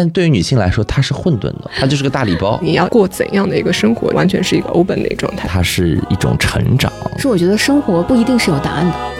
[0.00, 2.58] 但对于女性来说，它是混沌的，它就是个大礼包。
[2.62, 5.46] 你要过怎样的一个生活，完全是一个 open 的一个状态。
[5.46, 6.90] 它是一种成长。
[7.18, 9.19] 是我觉得生活不一定是有答案的。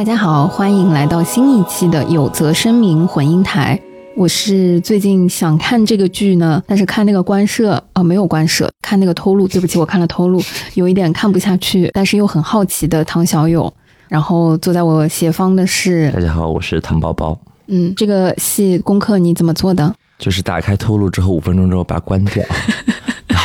[0.00, 3.78] 大家好，欢迎来到新一期的有则声明混音台。
[4.16, 13.70] 我是最近想看这个剧呢，但是看那个官摄啊没有官摄，看那个偷录，对不起，我看了偷录，有一点看不下去，但是又很好奇的唐小友。
[14.08, 17.38] 然后坐在我斜方的是，大家好，我是唐包包。
[17.66, 19.94] 嗯，这个戏功课你怎么做的？
[20.18, 22.42] 就是打开偷录之后五分钟之后把它关掉。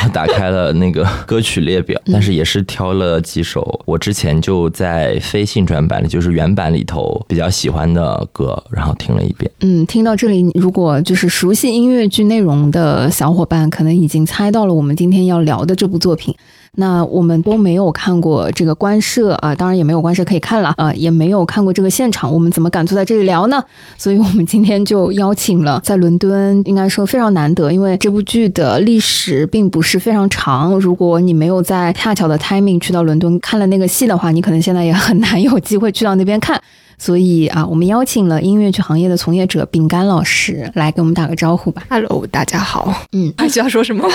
[0.09, 9.49] 打开了那个 歌曲列表，但是也是挑了几首我之前就在非信转版里，就是原版里头比较喜欢的歌，然后听了一遍。
[9.61, 16.35] 嗯，听到这里，如果就是熟悉音乐剧内容的小伙伴，可能已经猜到了我们今天要聊的这部作品。
[16.77, 23.63] 那我们都没有看过这个官摄啊，当然也没有官摄可以看了啊，也没有看过这个现场，我们怎么敢坐在这里聊呢？
[23.97, 30.79] 所以我们今天就邀请了在伦敦，应该说非常难得，因为这部剧的历史并不是非常长。
[30.79, 36.61] 如果你没有在恰巧的 timing 去到伦敦看了那个戏的话，你可能现在也很难有机会去到那边看。
[36.97, 41.83] 所以啊，我们邀请了音乐剧行业的从业者饼干老师来给我们打个招呼吧。
[41.89, 43.05] Hello，大家好。
[43.11, 44.07] 嗯， 还需要说什么？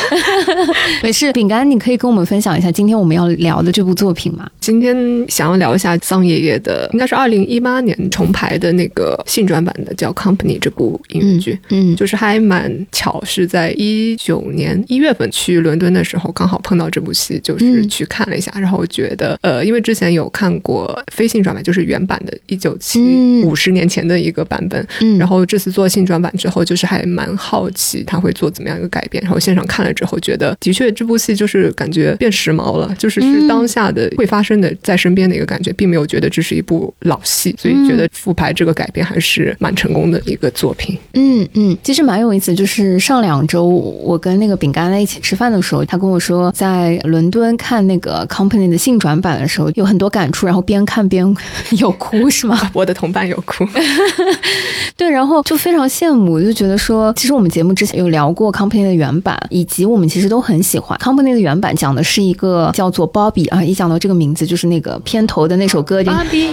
[1.02, 4.48] 没事，饼干，你可以跟我们分享一下今天我们要聊的这部作品吗？
[4.60, 4.96] 今天
[5.28, 11.58] 想要聊一下桑爷爷的，应该是二零一八年重排的那个性转版的，叫《Company》这部音乐剧。
[11.68, 22.69] 嗯，就是还蛮巧，是在一九年一月份去伦敦的时候，刚好碰到这部戏，就是去看了一下，然后觉得，呃，因为之前有看过非性转版，就是原版的，一九。
[22.78, 24.86] 七五十年前的一个版本，
[25.18, 29.22] 然后这次做性转版之后，就是还蛮好奇他会做怎么样一个改变。
[29.22, 40.96] 然后现场看了之后，觉得的确这部戏就是感觉变时髦了，就是是当下的会发生的在身边的一个感觉，并没有觉得这是一部老戏，所以觉得复排这个改变还是蛮成功的一个作品。
[41.14, 51.34] 嗯嗯，其实蛮有意思，就是上两周我跟那个饼干在一起吃饭的时候，他跟我说在伦敦看那个 Company 的性转版的时候有很多感触，然后边看边
[51.78, 52.59] 有哭，是吗？
[52.74, 53.64] 我的同伴有哭，
[54.96, 66.48] 对，然后就非常羡慕，就觉得说，其实我们节目之前有聊过 Company 的原版，以及我们其实都很喜欢 Company 的原版，讲的是一个叫做 Bobby 啊，一讲到这个名字就是那个片头的那首歌，Bobby。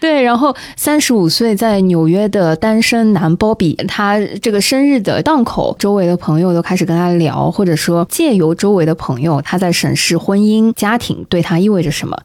[0.00, 12.16] 对，然后三十五岁在纽约的单身男 Bobby，他这个生日的档口，周围的朋友都开始跟他聊，或者说借由周围的朋友，他在审视婚姻家庭对他意味着什么。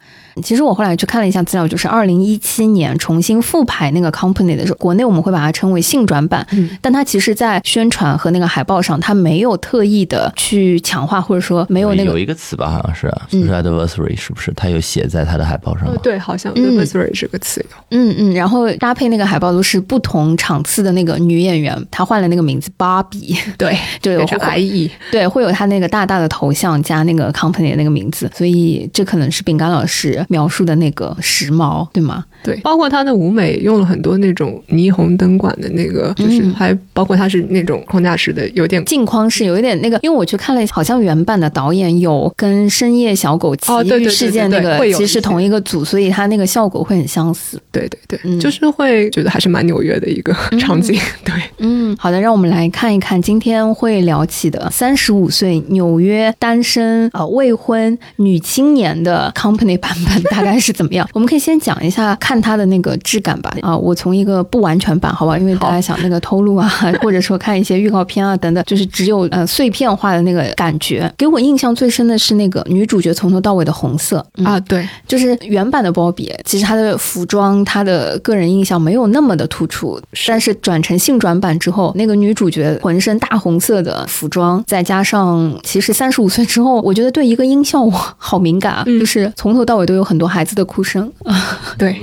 [0.42, 14.52] 其实我后来去看了一下资料，就是二零一七年重新复排那个 Company 的时候，国内我们会把它称为性转版，嗯但它其实，在宣传和那个海报上，它没有特意的去强化，或者说没有那个有一个词吧，好像是就是 Anniversary，是不是？
[14.56, 15.94] 它有写在它的海报上吗？
[16.02, 17.76] 对，好像 Anniversary 这个词有。
[17.90, 30.23] 嗯嗯，然后搭配那个海报都是不同场次的那个女演员，她换了那个名字芭比， 对，就有 I E，对，会有她那个大大的头像加那个 Company 的那个名字，所以这可能是饼干老师。
[30.28, 32.24] 描述的那个时髦，对吗？
[32.42, 39.98] 对，包括它的舞美用了很多那种霓虹灯管的那个，就是还包括它是那种框架式的，有点镜框式，有一点那个。
[40.02, 47.58] 因为我去看了，好像原版的导演有跟深夜小狗奇遇事件那个其实同一个组，所以它那个效果会很相似。
[47.72, 50.98] 对对对，就是会觉得还是蛮纽约的一个场景。
[51.24, 60.13] 对，嗯，好的，让我们来看一看今天会聊起的三十五岁纽约单身呃未婚女青年的 Company 版本。
[60.30, 61.08] 大概是怎么样？
[61.12, 63.54] 我们可以先讲一下看它的那个质感吧。
[63.62, 66.68] 啊，我从一个不完全版，好吧，因为大家想那个偷录啊，
[67.00, 71.12] 或者说看一些预告片啊等等，就是只有呃碎片化的那个感觉。
[71.16, 90.14] 给我印象最深的是那个女主角从头到尾的红色啊，对，就是原版的波比，其实她的服装，她的个人印象没有那么的突出，但是转成性转版之后，那个女主角浑身大红色的服装，再加上其实三十五岁之后，我觉得对一个音效我好敏感啊，就是从头到尾都有很。
[90.14, 92.00] 很多孩子的哭声 啊，对，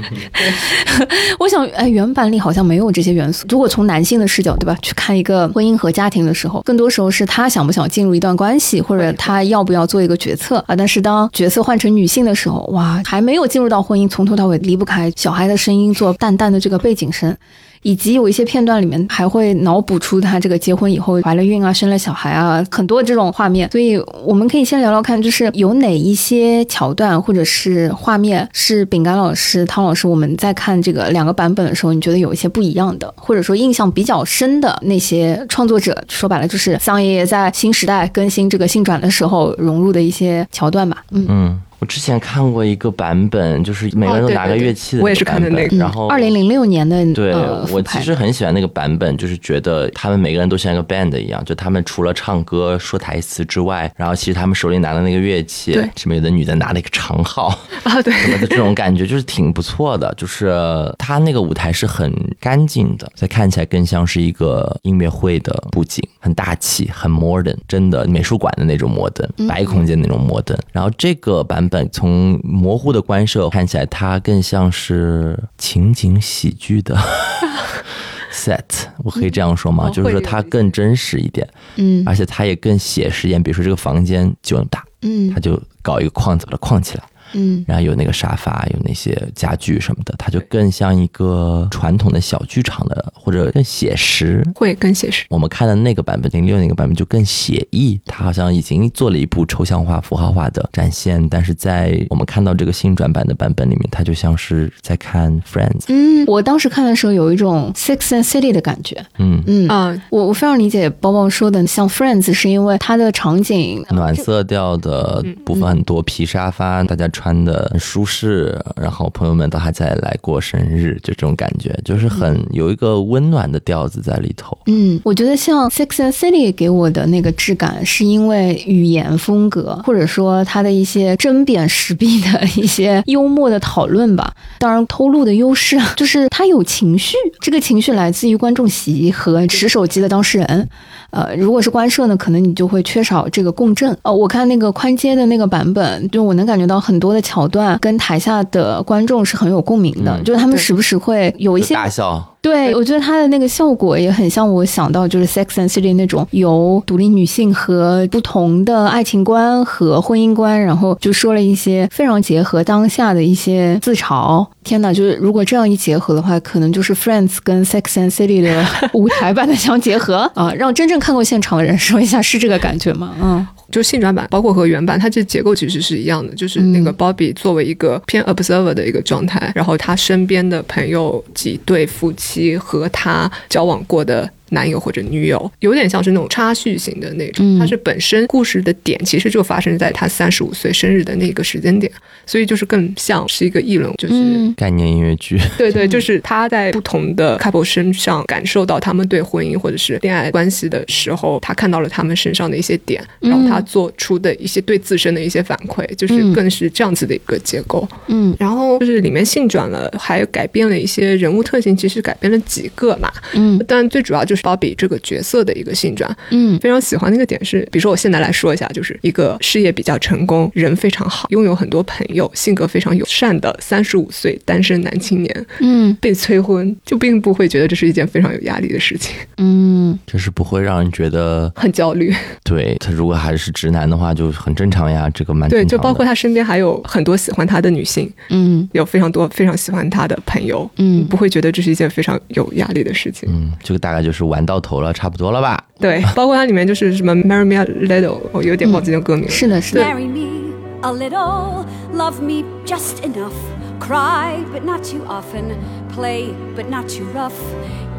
[1.39, 3.45] 我想，哎，原版里好像没有这些元素。
[3.49, 10.75] 如果从男性的视角，对吧，去看一个婚姻和家庭的时候，更多时候是他想不想进入一段关系，或者他要不要做一个决策啊。
[10.75, 17.33] 但是当角色换成女性的时候，哇，还没有进入到婚姻，从头到尾离不开小孩的声音做淡淡的这个背景声。
[17.81, 23.69] 以及有一些片段里面还会脑补出他这个结婚以后怀了孕啊、生了小孩啊，很多这种画面。
[23.71, 41.03] 所以我们可以先聊聊看，就是有哪一些桥段或者是画面是饼干老师、汤老师我们在看这个两个版本的时候，你觉得有一些不一样的，或者说印象比较深的那些创作者，说白了就是桑爷爷在新时代更新这个性转的时候融入的一些桥段吧。
[41.11, 41.25] 嗯。
[41.29, 44.59] 嗯，我之前看过一个版本，就是每个人都拿个哦对对。
[44.59, 45.69] 对乐器的我也是看的那个。
[45.69, 57.47] 版本然后二零零六年的对、呃我其实很喜欢那个版本，就是觉得他们每个人都像一个 band 一样，就他们除了唱歌说台词之外，然后其实他们手里拿的那个乐器对，什么有的女的拿了一个长号
[57.83, 60.13] 啊，对，什么的，这种感觉就是挺不错的。
[60.15, 60.53] 就是
[60.99, 70.55] 他那个舞台是很干净的，再看起来更像是一个音乐会的布景，很大气，很 modern，真的美术馆的那种摩登，白空间那种摩登。
[70.71, 76.97] 然后这个版本从模糊的观设看起来，它更像是情景喜剧的
[78.31, 78.63] set，
[78.99, 79.87] 我可以这样说吗？
[79.87, 83.41] 哦就是说它更真实一点，嗯而且它也更写实一点。
[83.41, 87.03] 比如说这个房间就那么大，嗯它就搞一个框子把它框起来。
[87.33, 94.45] 嗯然后有那个沙发，有那些家具什么的，它就更像一个传统的小剧场的，或者更写实。
[94.55, 95.25] 会更写实。
[95.29, 109.03] 我们看的那个版本，零六那个版本就更写意，它好像已经做了一部抽象化、符号化的展现，但是在我们看到这个新转版的版本里面，它就像是在看 Friends，嗯，我当时看的时候有一种 Six and City 的感觉。
[109.17, 124.57] 嗯，嗯啊，我我非常理解包包说的，像 Friends 是因为它的场景暖色调的部分很多，皮沙发，大家穿的很舒适，然后朋友们都还在来过生日，就这种感觉，就是很有一个温暖的调子在里头。
[124.65, 134.33] 嗯，我觉得像 Six and City 给我的那个质感，是因为语言风格，或者说它的一些针砭时弊的一些幽默的讨论吧。
[134.57, 140.67] 当然，偷录的优势，就是它有情绪，这个情绪来自于观众席和持手机的当事人。
[141.11, 143.95] 呃，如果是官摄呢，可能你就会缺少这个共振。
[144.01, 164.45] 呃，我看那个宽街的那个版本，就我能感觉到很多的桥段跟台下的观众是很有共鸣的，嗯就是他们时不时会有一些大笑，对，我觉得它的那个效果也很像我想到就是《Sex and City》那种由独立女性和不同的爱情观和婚姻观，然后就说了一些非常结合当下的一些自嘲。
[164.63, 173.15] 天哪，就是如果这样一结合的话，可能就是《Friends》跟《Sex and City》的 舞台版的相结合啊，让真正看过现场的人说一下是这个感觉吗？
[173.21, 184.31] 嗯就性转版，包括和原版，它这结构其实是一样的，就是那个嗯 Bobby 作为一个偏 observer 的一个状态，然后他身边的朋友几对夫妻和他交往过的。
[184.51, 187.45] 男友或者女友，有点像是那种插叙型的那种。
[187.45, 187.59] 嗯。
[187.59, 191.91] 它是本身故事的点其实就发生在他三十五岁生日的那个时间点，
[192.25, 194.53] 所以就是更像是一个议论，就是、嗯。
[194.55, 206.31] 概念音乐剧，对对，就是他在不同的 couple 身上感受到他们对婚姻或者是恋爱关系的时候，他看到了他们身上的一些点，然后他做出的一些对自身的一些反馈，就是嗯。
[206.33, 207.87] 更是这样子的一个结构。
[208.07, 208.35] 嗯。
[208.39, 213.63] 然后就是里面性转了，还改变了一些人物特性，其实改变了几个嘛，嗯。
[213.67, 216.15] 但最主要就是鲍比这个角色的一个性转。
[216.31, 216.59] 嗯。
[216.59, 225.95] 非常喜欢那个点是，比如说我现在来说一下，就是一个事业比较成功、人非常好、拥有很多朋友、性格非常友善的三十五岁单身男青年，嗯。
[225.99, 229.97] 被催婚，就并不会觉得这是一件非常有压力的事情，嗯。
[230.05, 232.13] 就是不会让人觉得，很焦虑。
[232.43, 238.67] 对他如果还是直男的话，就很正常呀，这个蛮对，就包括他身边还有很多喜欢他的女性，嗯。
[238.73, 241.05] 有非常多非常喜欢他的朋友，嗯。
[241.05, 243.27] 不会觉得这是一件非常有压力的事情。
[243.31, 245.61] 嗯，这个大概就是玩到头了，差不多了吧？
[245.79, 249.29] 对，包括它里面就是什么 Marry Me a Little，我有点忘记那个歌名了。
[249.29, 253.33] 是的，是的，Marry me a little, love me just enough.
[253.79, 255.55] Cry, but not too often.
[255.93, 257.33] Play, but not too rough.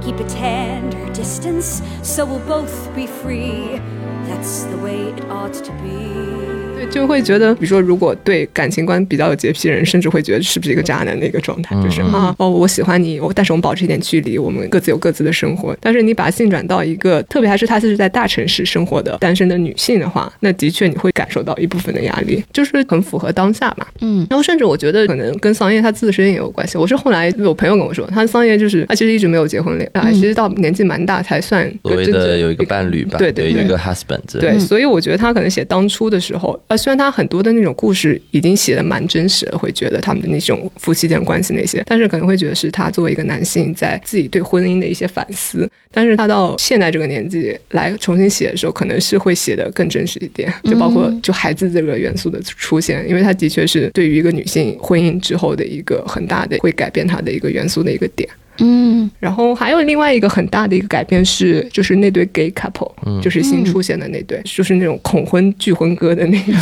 [0.01, 3.81] Keep a tender distance, so we'll both be free.
[4.29, 6.52] That's the way it ought to be.
[6.83, 15.77] 对，就会觉得，比如说，如果对感情观比较有洁癖的人，甚至会觉得是不是一个渣男的一个状态，就是啊，哦，我喜欢你，我但是我们保持一点距离，我们各自有各自的生活。
[15.81, 23.87] 但是你把性转到一个，特别还是她是在大城市生活的单身的女性的话，那的确你会感受到一部分的压力，就是很符合当下嘛。
[24.01, 26.79] 嗯然后甚至我觉得可能跟桑叶她自身也有关系。
[26.79, 45.71] 我是后来有朋友跟我说，她桑叶就是她其实一直没有结婚恋爱，其实到年纪蛮大才算所谓真正的有一个伴侣吧，对对对有一个 husband，对，所以我觉得他可能写当初的时候，呃，虽然他很多的那种故事已经写的蛮真实的，会觉得他们的那种夫妻间关系那些，但是可能会觉得是他作为一个男性在自己对婚姻的一些反思。
[45.91, 58.27] 但是他到现在这个年纪来重新写的时候，可能是会写的更真实一点，就包括就孩子这个元素的出现，因为他的确是对于一个女性婚姻之后的一个很大的会改变她的一个元素的一个点。
[58.59, 59.11] 嗯。
[59.19, 62.91] 然后还有另外一个很大的一个改变是，就是那对 gay couple，、
[63.21, 66.53] 就是新出现的那对，就是那种恐婚拒婚歌的那个。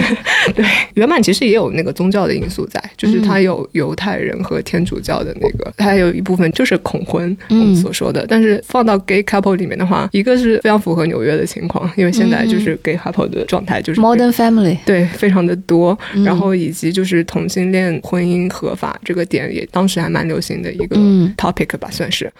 [0.54, 0.64] 对，
[0.94, 8.24] 原版其实也有那个宗教的因素在，就是它有犹太人和天主教的那个，它有一部分就是恐婚，我们所说的。
[8.26, 22.30] 但是放到 gay couple 里面的话，一个是非常符合纽约的情况，因为现在就是 gay couple 的状态就是，Modern Family，对，非常的多，然后以及就是同性恋婚姻合法这个点，也当时还蛮流行的一个嗯 topic 吧，算是。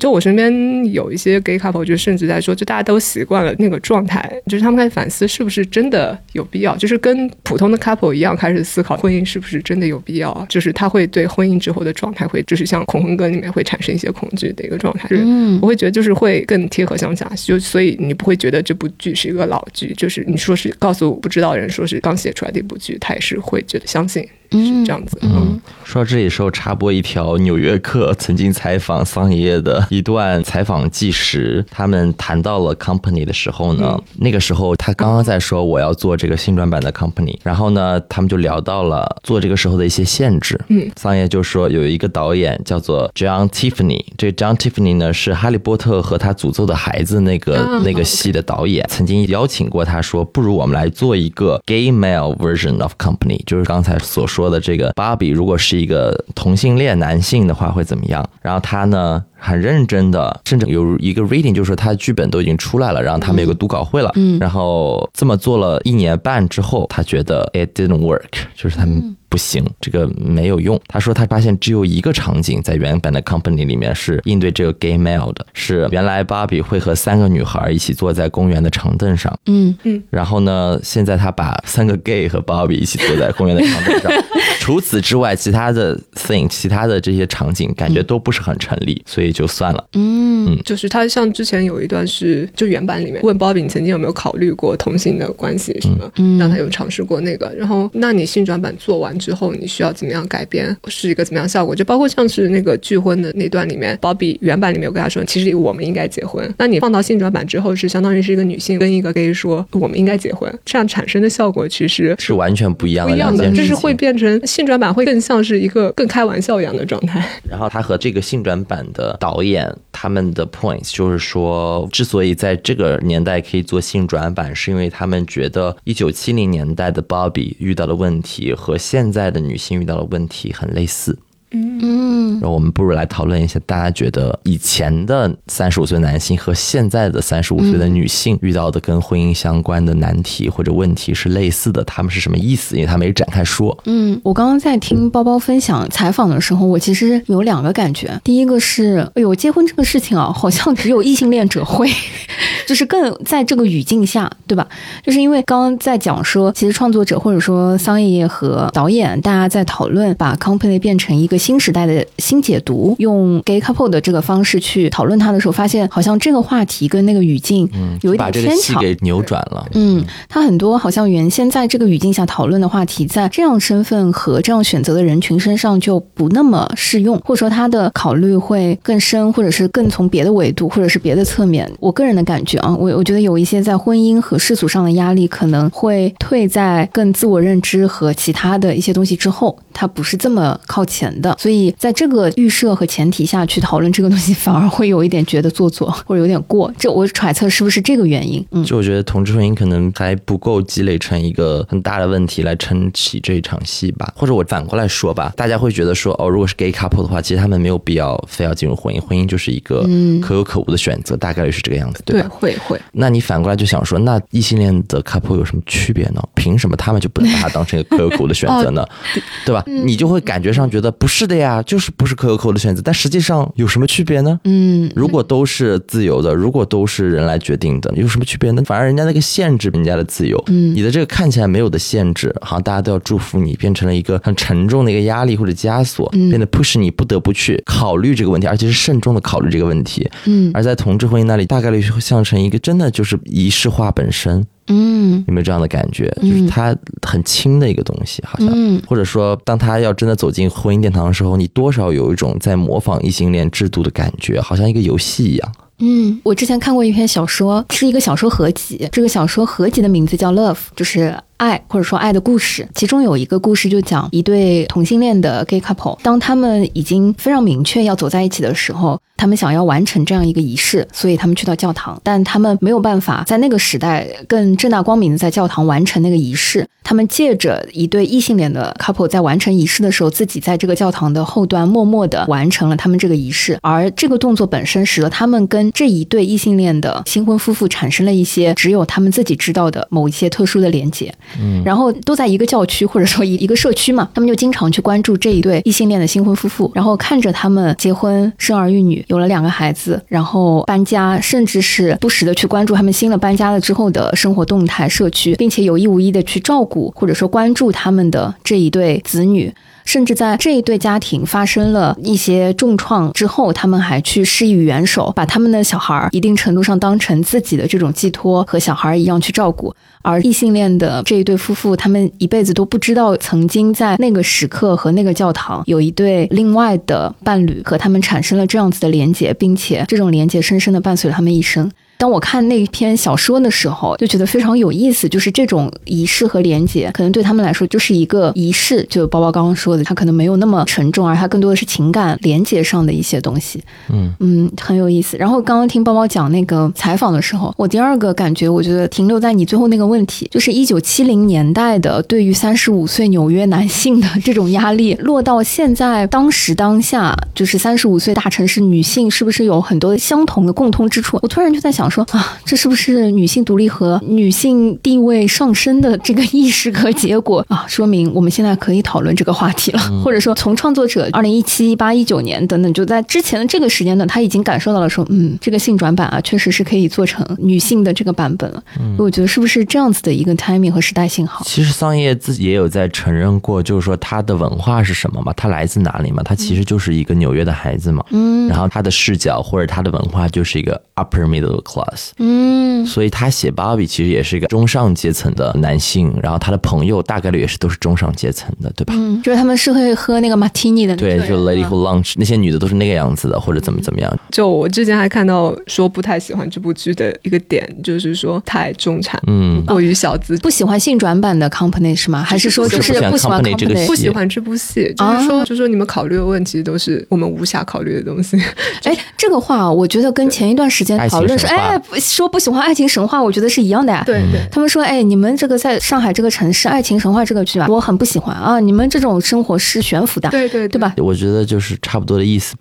[0.00, 15.08] 就我身边有一些 gay couple，就甚至在说，就大家都习惯了那个状态，就是他们开始反思是不是真的有必要，就是跟普通的 couple 一样开始思考婚姻是不是真的有必要，就是他会对婚姻之后的状态会，就是像恐婚歌里面会产生一些恐惧的一个状态。
[15.08, 25.18] 就是嗯我会觉得就是会更贴合乡下，就所以你不会觉得这部剧是一个老剧，就是你说是告诉不知道的人说是刚写出来的一部剧，他也是会觉得相信是这样子。
[25.22, 31.64] 嗯说到这里的时候，插播一条《纽约客》曾经采访桑爷爷的一段采访纪实。
[31.70, 40.58] 他们谈到了 company 的时候呢，那个时候他刚刚在说我要做这个新转版的 company，然后呢，他们就聊到了做这个时候的一些限制。
[40.68, 58.24] 嗯，桑叶就说有一个导演叫做 John Tiffany，这个 John Tiffany 呢是《哈利波特》和他诅咒的孩子那个、啊那个戏的导演，曾经邀请过他说，不如我们来做一个 gay male version of company，就是刚才所说的这个芭比，如果是一个同性恋男性的话会怎么样？
[58.40, 64.38] 然后他呢很认真的，甚至有一个 reading，就是说他剧本都已经出来了，然后他们有个读稿会了，嗯。
[64.38, 70.78] 然后这么做了一年半之后，他觉得 it didn't work，就是他们不行，这个没有用。
[70.88, 79.74] 他说他发现只有一个场景在原版的 company 里面是应对这个 gay male 的，是原来芭比会和三个女孩一起坐在公园的长凳上，嗯。
[79.84, 80.02] 嗯。
[80.10, 84.12] 然后呢，现在他把三个 gay 和芭比一起坐在公园的长凳上，
[84.58, 89.86] 除此之外，其他的 thing，其他的这些场景感觉都不是很成立，所以就算了。
[89.92, 90.58] 嗯。
[90.64, 96.36] 就是他像之前有一段是就原版里面问鲍比你曾经有没有考虑过同性的关系什么，嗯。
[96.36, 101.74] 让他有尝试过那个，然后那你性转版做完之后，你需要怎么样改编，是一个怎么样效果？
[101.74, 113.50] 就包括像是那个拒婚的那段里面，鲍比原版里面有跟他说，其实我们应该结婚，那你放到性转版之后，是相当于是一个女性跟一个 gay 说我们应该结婚，这样产生的效果其实是完全不一样不一样的。
[113.50, 117.22] 就是会变成性转版会更像是一个更开玩笑一样的状态。
[117.48, 131.18] 然后他和这个性转版的导演他们的 points 就是说，之所以在这个年代可以做性转版，是因为他们觉得一九七零年代的芭比遇到的问题和现现在的女性遇到的问题很类似。
[131.52, 142.76] 嗯然后我们不如来讨论一下，大家觉得以前的三十五岁男性和现在的三十五岁的女性遇到的跟婚姻相关的难题或者问题是类似的，他们是什么意思？
[142.76, 143.76] 因为他没展开说。
[143.84, 148.18] 嗯，我刚刚在听包包分享采访的时候，我其实有两个感觉。
[148.24, 151.90] 第一个是，哎呦，结婚这个事情啊，好像只有异性恋者会，
[152.66, 154.66] 就是更在这个语境下，对吧？
[155.04, 167.68] 就是因为刚刚在讲说，其实创作者或者说桑爷爷和导演，大家在讨论把 company 变成一个新时代的新解读，用 gay couple 的这个方式去讨论它的时候，发现好像这个话题跟那个语境
[168.02, 168.80] 有一把这个点牵强。
[168.82, 169.66] 戏给扭转了。
[169.72, 181.70] 嗯，他很多好像原先在这个语境下讨论的话题，在这样身份和这样选择的人群身上就不那么适用，或者说他的考虑会更深，或者是更从别的维度，或者是别的侧面。
[181.80, 191.29] 我个人的感觉啊，我我觉得有一些在婚姻和世俗上的压力，可能会退在更自我认知和其他的一些东西之后，它不是这么靠前的。
[191.38, 196.72] 所以在这个预设和前提下去讨论这个东西， 反而会有一点觉得做作，或者有点过。
[196.78, 198.44] 这我揣测是不是这个原因？
[198.50, 198.64] 嗯。
[198.64, 209.86] 就我觉得同志婚姻可能还不够积累成一个很大的问题来撑起这一场戏吧，或者我反过来说吧，大家会觉得说，哦，如果是 gay couple 的话，其实他们没有必要非要进入婚姻，婚姻就是一个
[210.22, 212.28] 可有可无的选择，大概率是这个样子，对吧？
[212.30, 212.80] 会会。
[212.92, 216.22] 那你反过来就想说，那异性恋的 couple 有什么区别呢？
[216.34, 218.84] 凭什么他们就不能把它当成一个可有可无的选择呢？
[219.44, 219.64] 对吧？
[219.66, 224.38] 你就会感觉上觉得不是的呀，就是不是可有可无的选择，但实际上有什么区别呢？
[224.44, 228.62] 嗯，如果都是自由的，如果都是人来决定的，有什么区别呢？
[228.64, 240.08] 反而人家那个限制人家的自由，嗯，你的这个看起来没有的限制，好像大家都要祝福你，变成了一个很沉重的一个压力或者枷锁，变得 push 你不得不去考虑这个问题，而且是慎重的考虑这个问题。
[240.26, 246.08] 嗯而在同志婚姻那里，大概率会像成一个真的就是仪式化本身，嗯有没有这样的感觉？
[246.22, 246.74] 就是它
[247.06, 255.52] 很轻的一个东西，好像，嗯或者说，当他要真的走进婚姻殿堂的时候，你多少有一种在模仿异性恋制度的感觉，好像一个游戏一样。
[255.82, 258.86] 嗯，我之前看过一篇小说，是一个小说合集。
[258.92, 262.68] 这个小说合集的名字叫《Love》，就是爱，或者说爱的故事。
[262.74, 276.66] 其中有一个故事就讲一对同性恋的 gay couple，当他们已经非常明确要走在一起的时候，他们想要完成这样一个仪式，所以他们去到教堂，但他们没有办法在那个时代更正大光明的在教堂完成那个仪式。
[276.82, 291.14] 他们借着一对异性恋的 couple 在完成仪式的时候，自己在这个教堂的后端默默的完成了他们这个仪式，而这个动作本身使得他们跟这一对异性恋的新婚夫妇产生了一些只有他们自己知道的某一些特殊的连接。
[291.38, 309.52] 嗯，然后都在一个教区或者说一一个社区嘛，他们就经常去关注这一对异性恋的新婚夫妇，然后看着他们结婚、生儿育女，有了两个孩子，然后搬家，甚至是不时的去关注他们新的搬家了之后的生活动态、社区，并且有意无意的去照顾或者说关注他们的这一对子女。
[309.90, 319.74] 甚至在这一对家庭发生了一些重创之后，他们还去施以援手，把他们的小孩儿一定程度上当成自己的这种寄托，和小孩儿一样去照顾。
[320.02, 331.68] 而异性恋的这一对夫妇，他们一辈子都不知道，曾经在那个时刻和那个教堂有一对另外的伴侣和他们产生了这样子的连结，并且这种连结深深的伴随了他们一生。
[332.00, 335.06] 当我看那篇小说的时候，就觉得非常有意思。
[335.06, 338.82] 就是这种仪式和连结，可能对他们来说就是一个仪式。
[338.88, 343.62] 就包包刚刚说的，它可能没有那么沉重，而它更多的是情感连结上的一些东西。
[343.92, 345.18] 嗯嗯，很有意思。
[345.18, 361.18] 然后刚刚听包包讲那个采访的时候，我第二个感觉，我觉得停留在你最后那个问题，就是一九七零年代的对于三十五岁纽约男性的这种压力，落到现在当时当下，就是三十五岁大城市女性是不是有很多相同的共通之处？
[361.20, 367.64] 我突然就在想说啊，这是不是女性独立和女性地位上升的这个意识和结果啊？
[367.68, 378.62] 说明我们现在可以讨论这个话题了， 或者说从创作者二零一七、一八、一九年等等，就在之前的这个时间段，他已经感受到了说，嗯，这个性转版啊，确实是可以做成女性的这个版本了。
[378.96, 381.44] 我觉得是不是这样子的一个 timing 和时代信号？
[381.44, 391.79] 其实桑叶自己也有在承认过，就是说他的文化是什么嘛，他来自哪里嘛，他其实就是一个纽约的孩子嘛，嗯然后他的视角或者他的文化就是一个 upper middle class，
[392.18, 392.84] 嗯。
[392.86, 398.94] 所以他写 Bobby 其实也是一个中上阶层的男性，然后他的朋友大概率也是都是中上阶层的，对吧？
[398.96, 404.18] 嗯，就是他们是会喝那个 martini 的对，种，就 Lady 嗯 Who Lunch 那些女的都是那个样子的，或者怎么怎么样。
[404.30, 412.22] 就我之前还看到说不太喜欢这部剧的一个点，就是说太中产，嗯，过于小资，不喜欢性转版的 company 是吗？
[412.22, 413.86] 还是说就是不喜欢 company 这个戏。
[413.86, 418.40] 不喜欢这部戏，就啊是说，就是说你们考虑的问题都是我们无暇考虑的东西。
[418.84, 424.02] 哎，这个话我觉得跟前一段时间讨论是，哎，不说不喜欢爱情神话，我觉得是一样的呀。
[424.04, 428.60] 对对，他们说，哎，你们这个在上海这个城市，《爱情神话》这个剧啊，我很不喜欢啊。
[428.60, 430.94] 你们这种生活是悬浮的，对对对吧？？
[430.98, 432.54] 我觉得就是差不多的意思，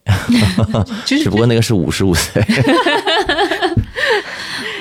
[1.06, 2.44] 只不过那个是五十五岁。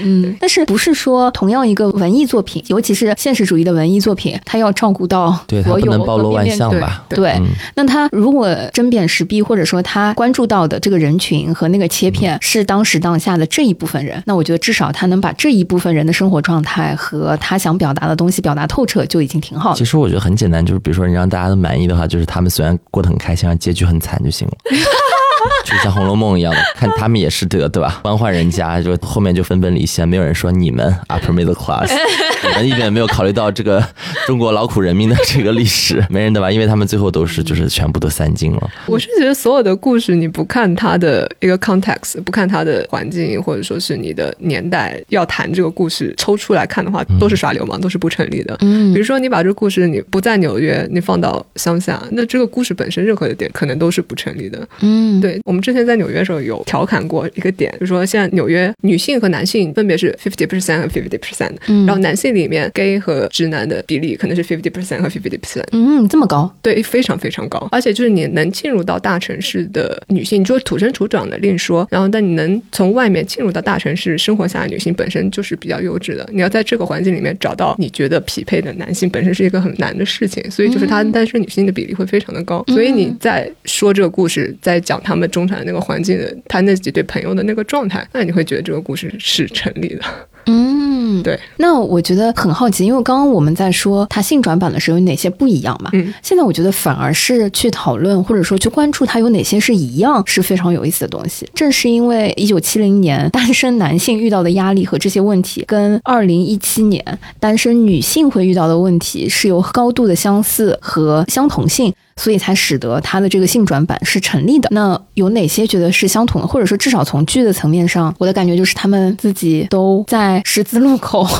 [0.02, 7.04] 嗯，但是不是说同样一个文艺作品，尤其是现实主义的文艺作品，它要照顾到对他不所有能暴露万各面对象吧？
[7.08, 19.84] 对，嗯那他如果针砭时弊，或者说他关注到的这个人群和那个切片是当时当下的这一部分人，那我觉得至少他能把这一部分人的生活状态和他想表达的东西表达透彻，就已经挺好的其。
[19.84, 24.54] 实我觉得很简单，就是比如说你让大家都满意的话，就是他们虽然过得很开心，但结局很惨就行了。
[25.64, 28.00] 就像《红楼梦》一样的，看他们也是这个，对吧？
[28.02, 31.90] 官宦人家，就后面就分崩离析，没有人说你们 upper middle class，
[32.42, 33.84] 你们一点没有考虑到这个
[34.26, 36.50] 中国劳苦人民的这个历史，没人对吧？
[36.50, 38.70] 因为他们最后都是就是全部都散尽了。
[38.86, 48.56] 我是觉得所有的故事，你不看它的一个 context，不看它的环境，或者说是你的年代，要谈这个故事抽出来看的话，都是耍流氓，都是不成立的。
[48.60, 54.66] 嗯比如说，你把这个故事你不在纽约，你放到乡下，那这个故事本身任何的点可能都是不成立的。
[54.80, 61.86] 嗯，对我们之前在纽约的时候有调侃过一个点，就是说现在纽约女性和男性分别是 fifty percent 和 fifty percent，嗯。
[61.86, 65.64] 然后男性里面 gay 和直男的比例可能是 fifty percent 和 fifty percent。
[65.72, 90.02] 嗯，这么高，对，非常非常高，而且就是你能进入到大城市的女性，你说土生土长的另说，然后但你能从外面进入到大城市生活下来女性本身就是比较优质的，你要在这个环境里面找到你觉得匹配的男性，本身是一个很难的事情，所以就是他单身女性的比例会非常的高，所以你在说这个故事，在讲他们中产那个环境的他那几对朋友的那个状态，那你会觉得这个故事是成立的。
[90.48, 91.38] 嗯，对。
[91.58, 95.90] 那我觉得很好奇，因为刚刚我们在说它性转版的时候有哪些不一样嘛？
[95.92, 101.48] 嗯，现在我觉得反而是去讨论或者说去关注它有哪些是一样，是非常有意思的东西。
[101.54, 111.92] 正是因为一九七零年单身男性遇到的压力和这些问题，跟二零一七年单身女性会遇到的问题是有高度的相似和相同性。
[112.20, 114.68] 所以才使得它的这个性转版是成立的。
[114.72, 121.26] 那有哪些觉得是相同的，或者说至少从剧的层面上，我的感觉就是他们自己都在十字路口。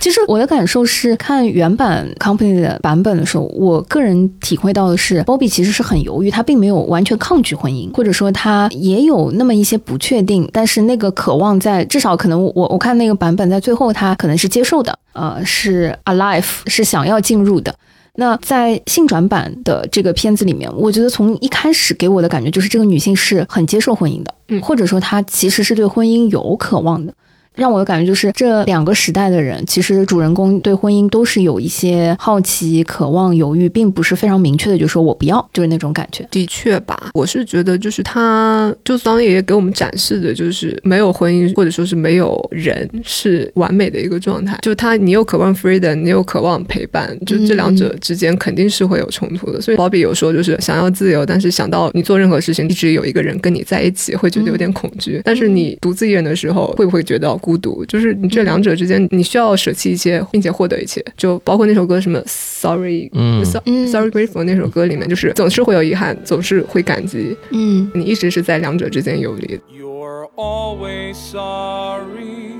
[0.00, 17.74] 其实我的感受是，看原版 Company 的版本的时候，我个人体会到的是，Bobby 其实是很犹豫，他并没有完全抗拒婚姻，或者说他也有那么一些不确定，但是那个渴望在至少可能我我看那个版本在最后他可能是接受的，呃，是 alive，是想要进入的。
[18.16, 27.14] 那在性转版的这个片子里面，我觉得从一开始给我的感觉就是这个女性是很接受婚姻的，嗯，或者说她其实是对婚姻有渴望的。
[27.54, 36.26] 让我的感觉就是这两个时代的人，其实主人公对婚姻都是有一些好奇、渴望、犹豫，并不是非常明确的，就说我不要，就是那种感觉。
[36.30, 44.58] 的确吧，我是觉得就是他，就桑爷爷给我们展示的，就是没有婚姻，或者说是没有人是完美的一个状态。
[44.62, 49.60] 就他，你又渴望 freedom，你又渴望陪伴，就这两者之间肯定是会有冲突的。
[49.60, 55.22] 所以鲍比有说，就是想要自由，但是想到你做任何事情一直有一个人跟你在一起，会觉得有点恐惧。
[55.24, 57.38] 但是你独自一人的时候，会不会觉得？
[57.44, 69.60] 孤独就是你这两者之间，你需要舍弃一切，并且获得一切，就包括那首歌什么 Sorry，嗯，Sorry Grateful 那首歌里面，就是总是会有遗憾，总是会感激，嗯，你一直是在两者之间游离。
[69.78, 72.54] You're always sorry.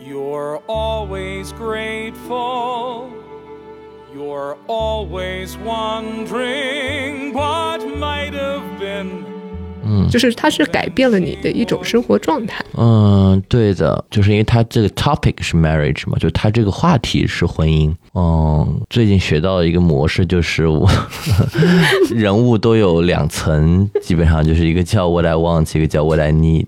[0.00, 3.08] You're always grateful.
[4.16, 9.33] You're always wondering what might have been.
[9.86, 12.64] 嗯，就是它是改变了你的一种生活状态。
[12.76, 17.94] 嗯，对的，就是因为它这个 topic 是 marriage 嘛，就它这个话题是婚姻。
[18.14, 20.88] 嗯，最近学到的一个模式就是我
[22.14, 26.66] 人物都有两层，基本上就是一个叫 what I want，一个叫 what I need。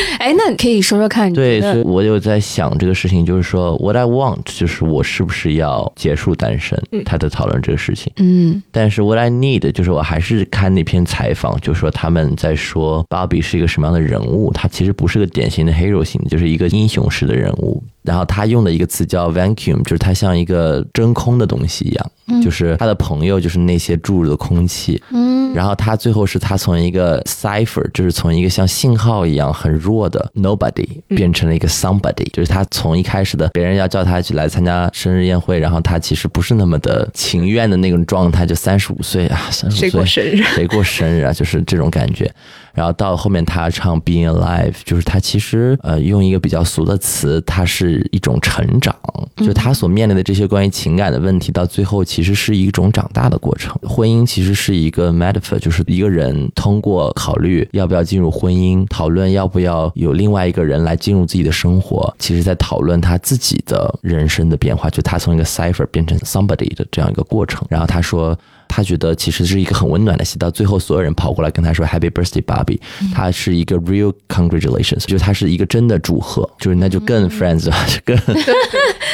[0.18, 6.80] 哎，那可以说说看，对，所以我有在想这个事情，就是说 what I want，就是我是不是要结束单身？
[7.04, 8.12] 他在讨论这个事情。
[8.16, 17.82] 嗯但是 what I need 就是我还是看那篇采访，就说他们在说芭比是一个什么样的人物，他其实不是个典型的 hero 型，就是一个英雄式的人物。
[18.02, 22.10] 然后他用的一个词叫 vacuum，就是他像一个真空的东西一样，
[22.42, 25.02] 就是他的朋友就是那些注入的空气。
[25.10, 25.36] 嗯。
[25.54, 42.30] 然后他最后是他从一个 cipher，就是从一个像信号一样很弱的 nobody 变成了一个 somebody，、就是他从一开始的别人要叫他去来参加生日宴会，然后他其实不是那么的情愿的那种状态，就三十五岁啊，三十岁过生日谁过生日啊，就是这种感觉。
[42.74, 48.94] 然后到后面他唱 Being Alive，就是他其实呃用一个比较俗的词，它是一种成长，
[49.36, 53.74] 就他所面临的这些关于情感的问题，到最后其其实是一种长大的过程。
[53.82, 67.62] 婚姻其实是一个 metaphor，就是一个人通过考虑要不要进入婚姻，讨论要不要有另外一个人来进入自己的生活，其实在讨论他自己的人生的变化，就他从一个 cipher 变成 somebody 的这样一个过程。
[67.68, 68.34] 然后他说。
[68.68, 72.78] 他觉得其实是一个很温暖的戏，到最后所有人跑过来跟他说 Happy Birthday, Bobby，
[73.12, 78.18] 他是一个 real congratulations，就是他是一个真的祝贺，就是那就更 friends 了， 更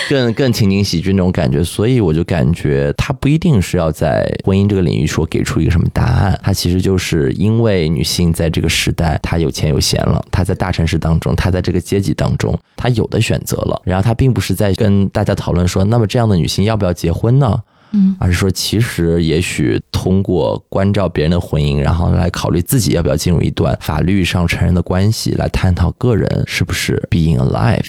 [0.08, 1.62] 更更情景喜剧那种感觉。
[1.62, 17.58] 所以我就感觉他不一定是要在婚姻这个领域说给出一个什么答案，他其实就是因为女性在这个时代，她有钱有闲了，她在大城市当中，她在这个阶级当中，她有的选择了，然后她并不是在跟大家讨论说，那么这样的女性要不要结婚呢？
[17.92, 27.86] 嗯而是说，其实也许通过关照别人的婚姻，然后来考虑自己要不要进入一段法律上承认的关系，来探讨个人是不是 being alive。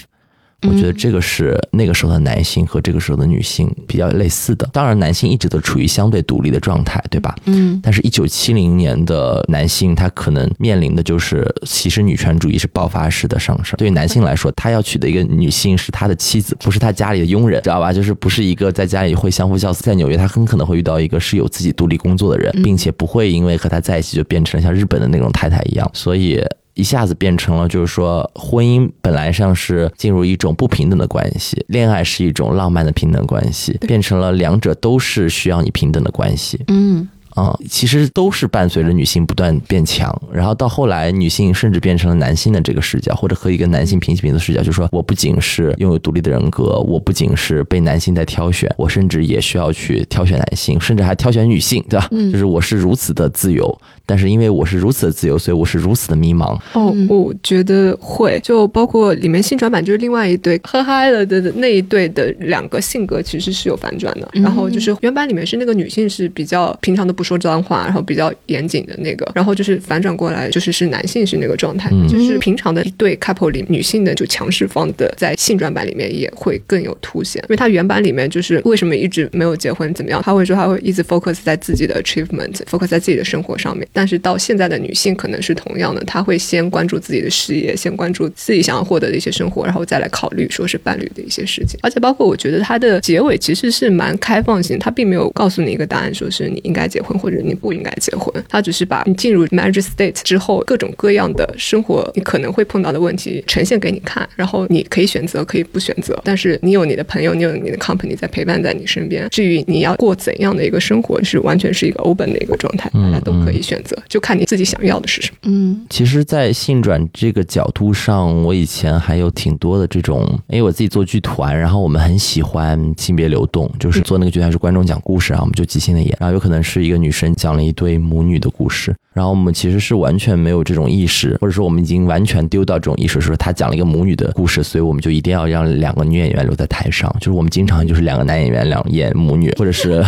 [0.68, 4.68] 我觉得这个是那个时候的男性和这个时候的女性比较类似的。
[4.72, 7.34] 当然，男性一直都处于相对独立的状态，对吧？
[7.46, 13.76] 嗯但是，一九七零年的男性，他可能面临的就是其实女权主义是爆发式的上升。
[13.76, 17.92] 对于男性来说，他要娶的一个女性是他的妻子，不是他家里的佣人，知道吧？
[17.92, 19.82] 就是不是一个在家里会相夫教子。
[19.82, 25.90] 在纽约，他很可能会遇到一个是有自己独立工作的人，并且不会因为和他在一起就变成了像日本的那种太太一样。
[25.92, 26.42] 所以。
[26.74, 36.60] 一下子变成了，就是说，婚姻本来上是进入一种不平等的关系，恋爱是一种浪漫的平等关系，变成了两者都是需要你平等的关系。
[36.68, 52.08] 嗯啊、其实都是伴随着女性不断变强，然后到后来女性甚至变成了男性的这个视角，或者和一个男性平起平坐的视角，就是说我不仅是拥有独立的人格，我不仅是被男性在挑选，我甚至也需要去挑选男性，甚至还挑选女性，对吧？
[52.12, 56.54] 嗯就是我是如此的自由，但是因为我是如此的自由，所以我是如此的迷茫。
[56.74, 64.28] 哦嗯，我觉得会，就包括里面新转版就是另外一对喝嗨了的的那一对的两个性格其实是有反转的。
[64.34, 72.04] 嗯然后就是原版里面是那个女性是比较平常的不说脏话，然后比较严谨的那个，然后就是反转过来就是是男性是那个状态，嗯。
[72.06, 91.78] 就是平常的一对 couple 里女性的就强势方的在性转版里面也会更有凸显，因为它原版里面就是为什么一直没有结婚怎么样，他会说他会一直 focus 在自己的 achievement，focus 在自己的生活上面，但是到现在的女性可能是同样的，她会先关注自己的事业，先关注自己想要获得的一些生活，然后再来考虑说是伴侣的一些事情。
[91.82, 109.28] 而且包括我觉得它的结尾其实是蛮开放性，它并没有告诉你一个答案，说是你应该结婚或者你不应该结婚，他只是把你进入 marriage state 之后各种各样的生活你可能会碰到的问题呈现给你看，然后你可以选择，可以不选择，但是你有你的朋友，你有你的 company 在陪伴在你身边。
[109.30, 115.36] 至于你要过怎样的一个生活，是完全是一个 open 的一个状态，大家都可以选择，就看你自己想要的是什么。
[115.44, 140.02] 嗯其实，在性转这个角度上，我以前还有挺多的这种，因为我自己做剧团，然后我们很喜欢性别流动，就是做那个剧团是观众讲故事啊，我们就即兴的演，然后有可能是一个女生讲了一对母女的故事，然后我们其实是完全没有这种意识，或者说我们已经完全丢掉这种意识，说她讲了一个母女的故事，所以我们就一定要让两个女演员留在台上，就是我们经常就是两个男演员两演母女， 或者是。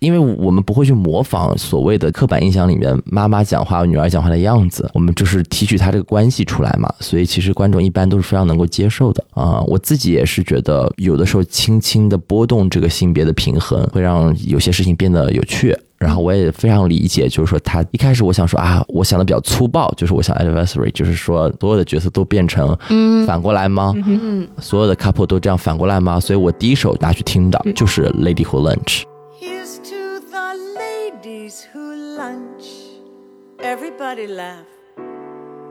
[0.00, 15.76] 因为我们不会去模仿所谓的刻板印象里面妈妈讲话、女儿讲话的样子，我们就是提取她这个关系出来嘛，所以其实观众一般都是非常能够接受的啊、我自己也是觉得，有的时候轻轻的波动这个性别的平衡，会让有些事情变得有趣。
[15.98, 22.76] 然后我也非常理解，就是说他一开始我想说啊，我想的比较粗暴，就是我想 anniversary，就是说所有的角色都变成
[23.26, 23.92] 反过来吗？
[24.06, 26.20] 嗯所有的 couple 都这样反过来吗？
[26.20, 29.02] 所以我第一首拿去听的就是 Lady Who Lunch。
[29.40, 32.66] Here's to the ladies who lunch.
[33.60, 34.77] Everybody laugh.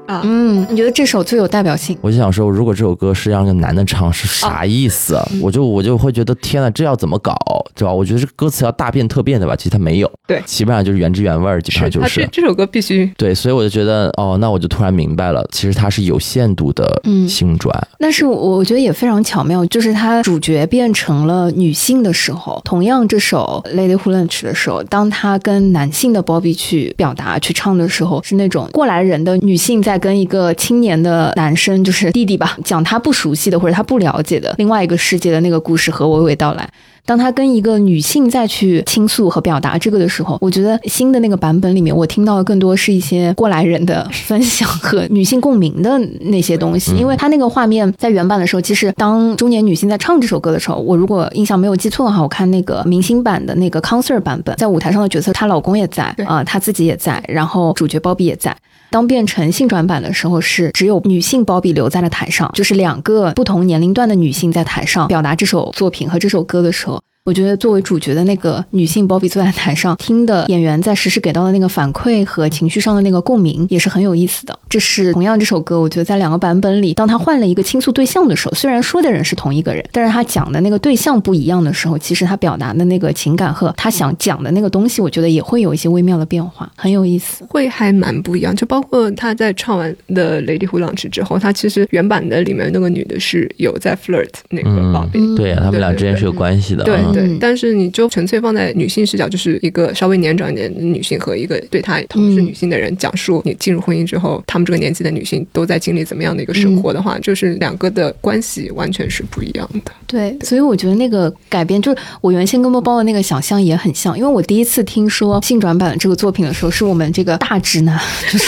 [0.07, 1.97] 啊，嗯，你觉得这首最有代表性？
[2.01, 5.15] 我就想说，如果这首歌是让个男的唱，是啥意思？
[5.15, 7.35] 啊我就我就会觉得，天呐，这要怎么搞，
[7.75, 7.93] 对吧？
[7.93, 12.41] 我觉得这歌词要大变特变的吧，其实它没有，对基本上就是原汁原味儿，基本上就是他这。
[12.41, 36.69] 这首歌必须对，所以我就觉得，哦，那我就突然明白了，其实它是有限度的嗯性转，但是我我觉得也非常巧妙，就是它主角变成了女性的时候，同样这首《Lady Who Lunch》的时候，当他跟男性的 Bobby 去表达、去唱的时候，是那种过来人的女性在跟一个青年的男生，就是弟弟吧，讲他不熟悉的或者他不了解的另外一个世界的那个故事和娓娓道来。
[37.03, 46.95] 当他跟一个女性再去倾诉和表达这个的时候，我觉得新的那个版本里面，我听到的更多是一些过来人的分享和女性共鸣的那些东西。
[46.95, 58.55] 因为他那个画面在原版的时候，其实当中年女性在唱这首歌的时候，我如果印象没有记错的话，我看那个明星版的那个 concert 版本，在舞台上的角色，她老公也在对啊、她自己也在，然后主角 Bobby 也在。
[58.89, 67.01] 当变成性转版的时候，是只有女性包比留在了台上，就是两个不同年龄段的女性在台上表达这首作品和这首歌的时候。
[67.27, 74.57] 我觉得作为主角的那个女性 Bobby 坐在台上听的演员在实时给到的那个反馈和情绪上的那个共鸣也是很有意思的。
[74.69, 87.43] 这是同样这首歌，我觉得在两个版本里，当他换了一个倾诉对象的时候，虽然说的人是同一个人，但是他讲的那个对象不一样的时候，其实他表达的那个情感和他想讲的那个东西，我觉得也会有一些微妙的变化，很有意思。
[87.49, 96.85] 会还蛮不一样，就包括他在唱完的《Lady Who Lunch》之后，他其实原版的里面那个女的是有在 flirt 那个嗯 Bobby，、对他们俩之间是有关系的。
[96.85, 109.91] 嗯对对，嗯但是你就纯粹放在女性视角，就是一个稍微年长一点的女性和一个对她同是女性的人讲述你进入婚姻之后，她们这个年纪的女性都在经历怎么样的一个生活的话，就是两个的关系完全是不一样的。
[110.05, 117.99] 对，所以我觉得那个改编，就是我原先跟包包的那个想象也很像，因为我第一次听说性转版的这个作品的时候，是我们这个大直男，
[118.31, 118.45] 就是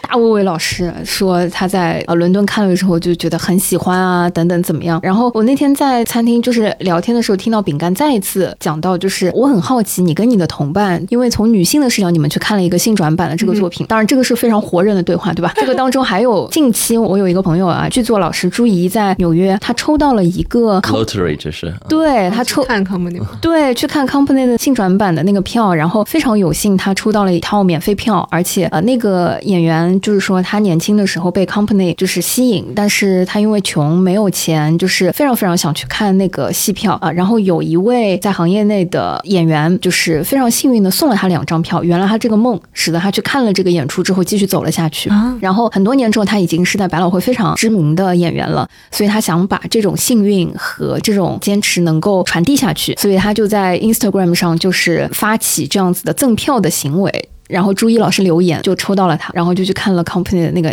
[0.00, 5.00] 大卫卫老师说他在呃伦敦看了之后就觉得很喜欢啊，等等怎么样。
[5.02, 15.52] 然后我那天在餐厅就是聊天的时候，听到饼干再一次讲到，就是我很好奇你跟你的同伴，因为从女性的视角你们去看了一个性转版的这个作品，当然这个是非常活人的对话，对吧？
[15.56, 23.20] 这个当中还有近期我有一个朋友啊，剧作老师朱怡在纽约，他抽到了一个 Lottery 这是对他抽看 company？
[23.40, 45.08] 对去看 Company 的性转版的那个票，然后非常有幸他抽到了一套免费票，而且呃那个演员就是说他年轻的时候被 Company 就是吸引，但是他因为穷没有钱，就是非常非常想去看那个戏票啊、然后有一一位在行业内的演员，就是非常幸运的送了他两张票，原来他这个梦，使得他去看了这个演出之后继续走了下去。
[45.08, 57.30] 啊然后很多年之后，他已经是在百老汇非常知名的演员了，所以他想把这种幸运和这种坚持能够传递下去，所以他就在 Instagram 上就是发起这样子的赠票的行为。
[57.52, 60.70] 然后朱一老师留言就抽到了他，然后就去看了 Company 的那个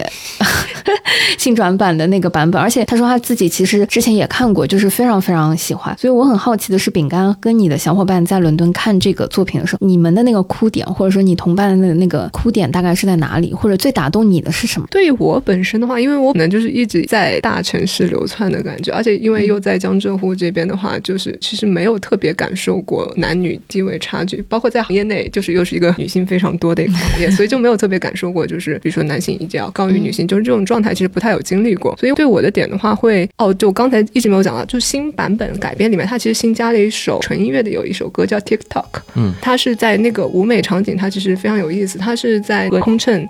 [1.38, 5.96] 性转版的那个版本，而且他说他自己其实之前也看过，就是非常非常喜欢。
[5.98, 14.88] 所以我很好奇的是，饼干跟你的小伙伴在伦敦看这个作品的时候，你们的那个哭点，或者说你同伴的那个哭点大概是在哪里，或者最打动你的是什么？
[14.90, 31.96] 对于我本身的话，因为我可能就是一直在大城市流窜的感觉，而且因为又在江浙沪这边的话，就是其实没有特别感受过男女地位差距，包括在行业内，就是又是一个女性非常多的一个行业， 所以就没有特别感受过，就是比如说男性一定要高于女性，就是这种状态其实不太有经历过。
[32.00, 43.28] 所以对我的点的话会，哦，就刚才一直没有讲到，就新版本改编里面，它其实新加了一首纯音乐的，有一首歌叫 TikTok，嗯，它是在那个舞美场景，它其实非常有意思，它是在空乘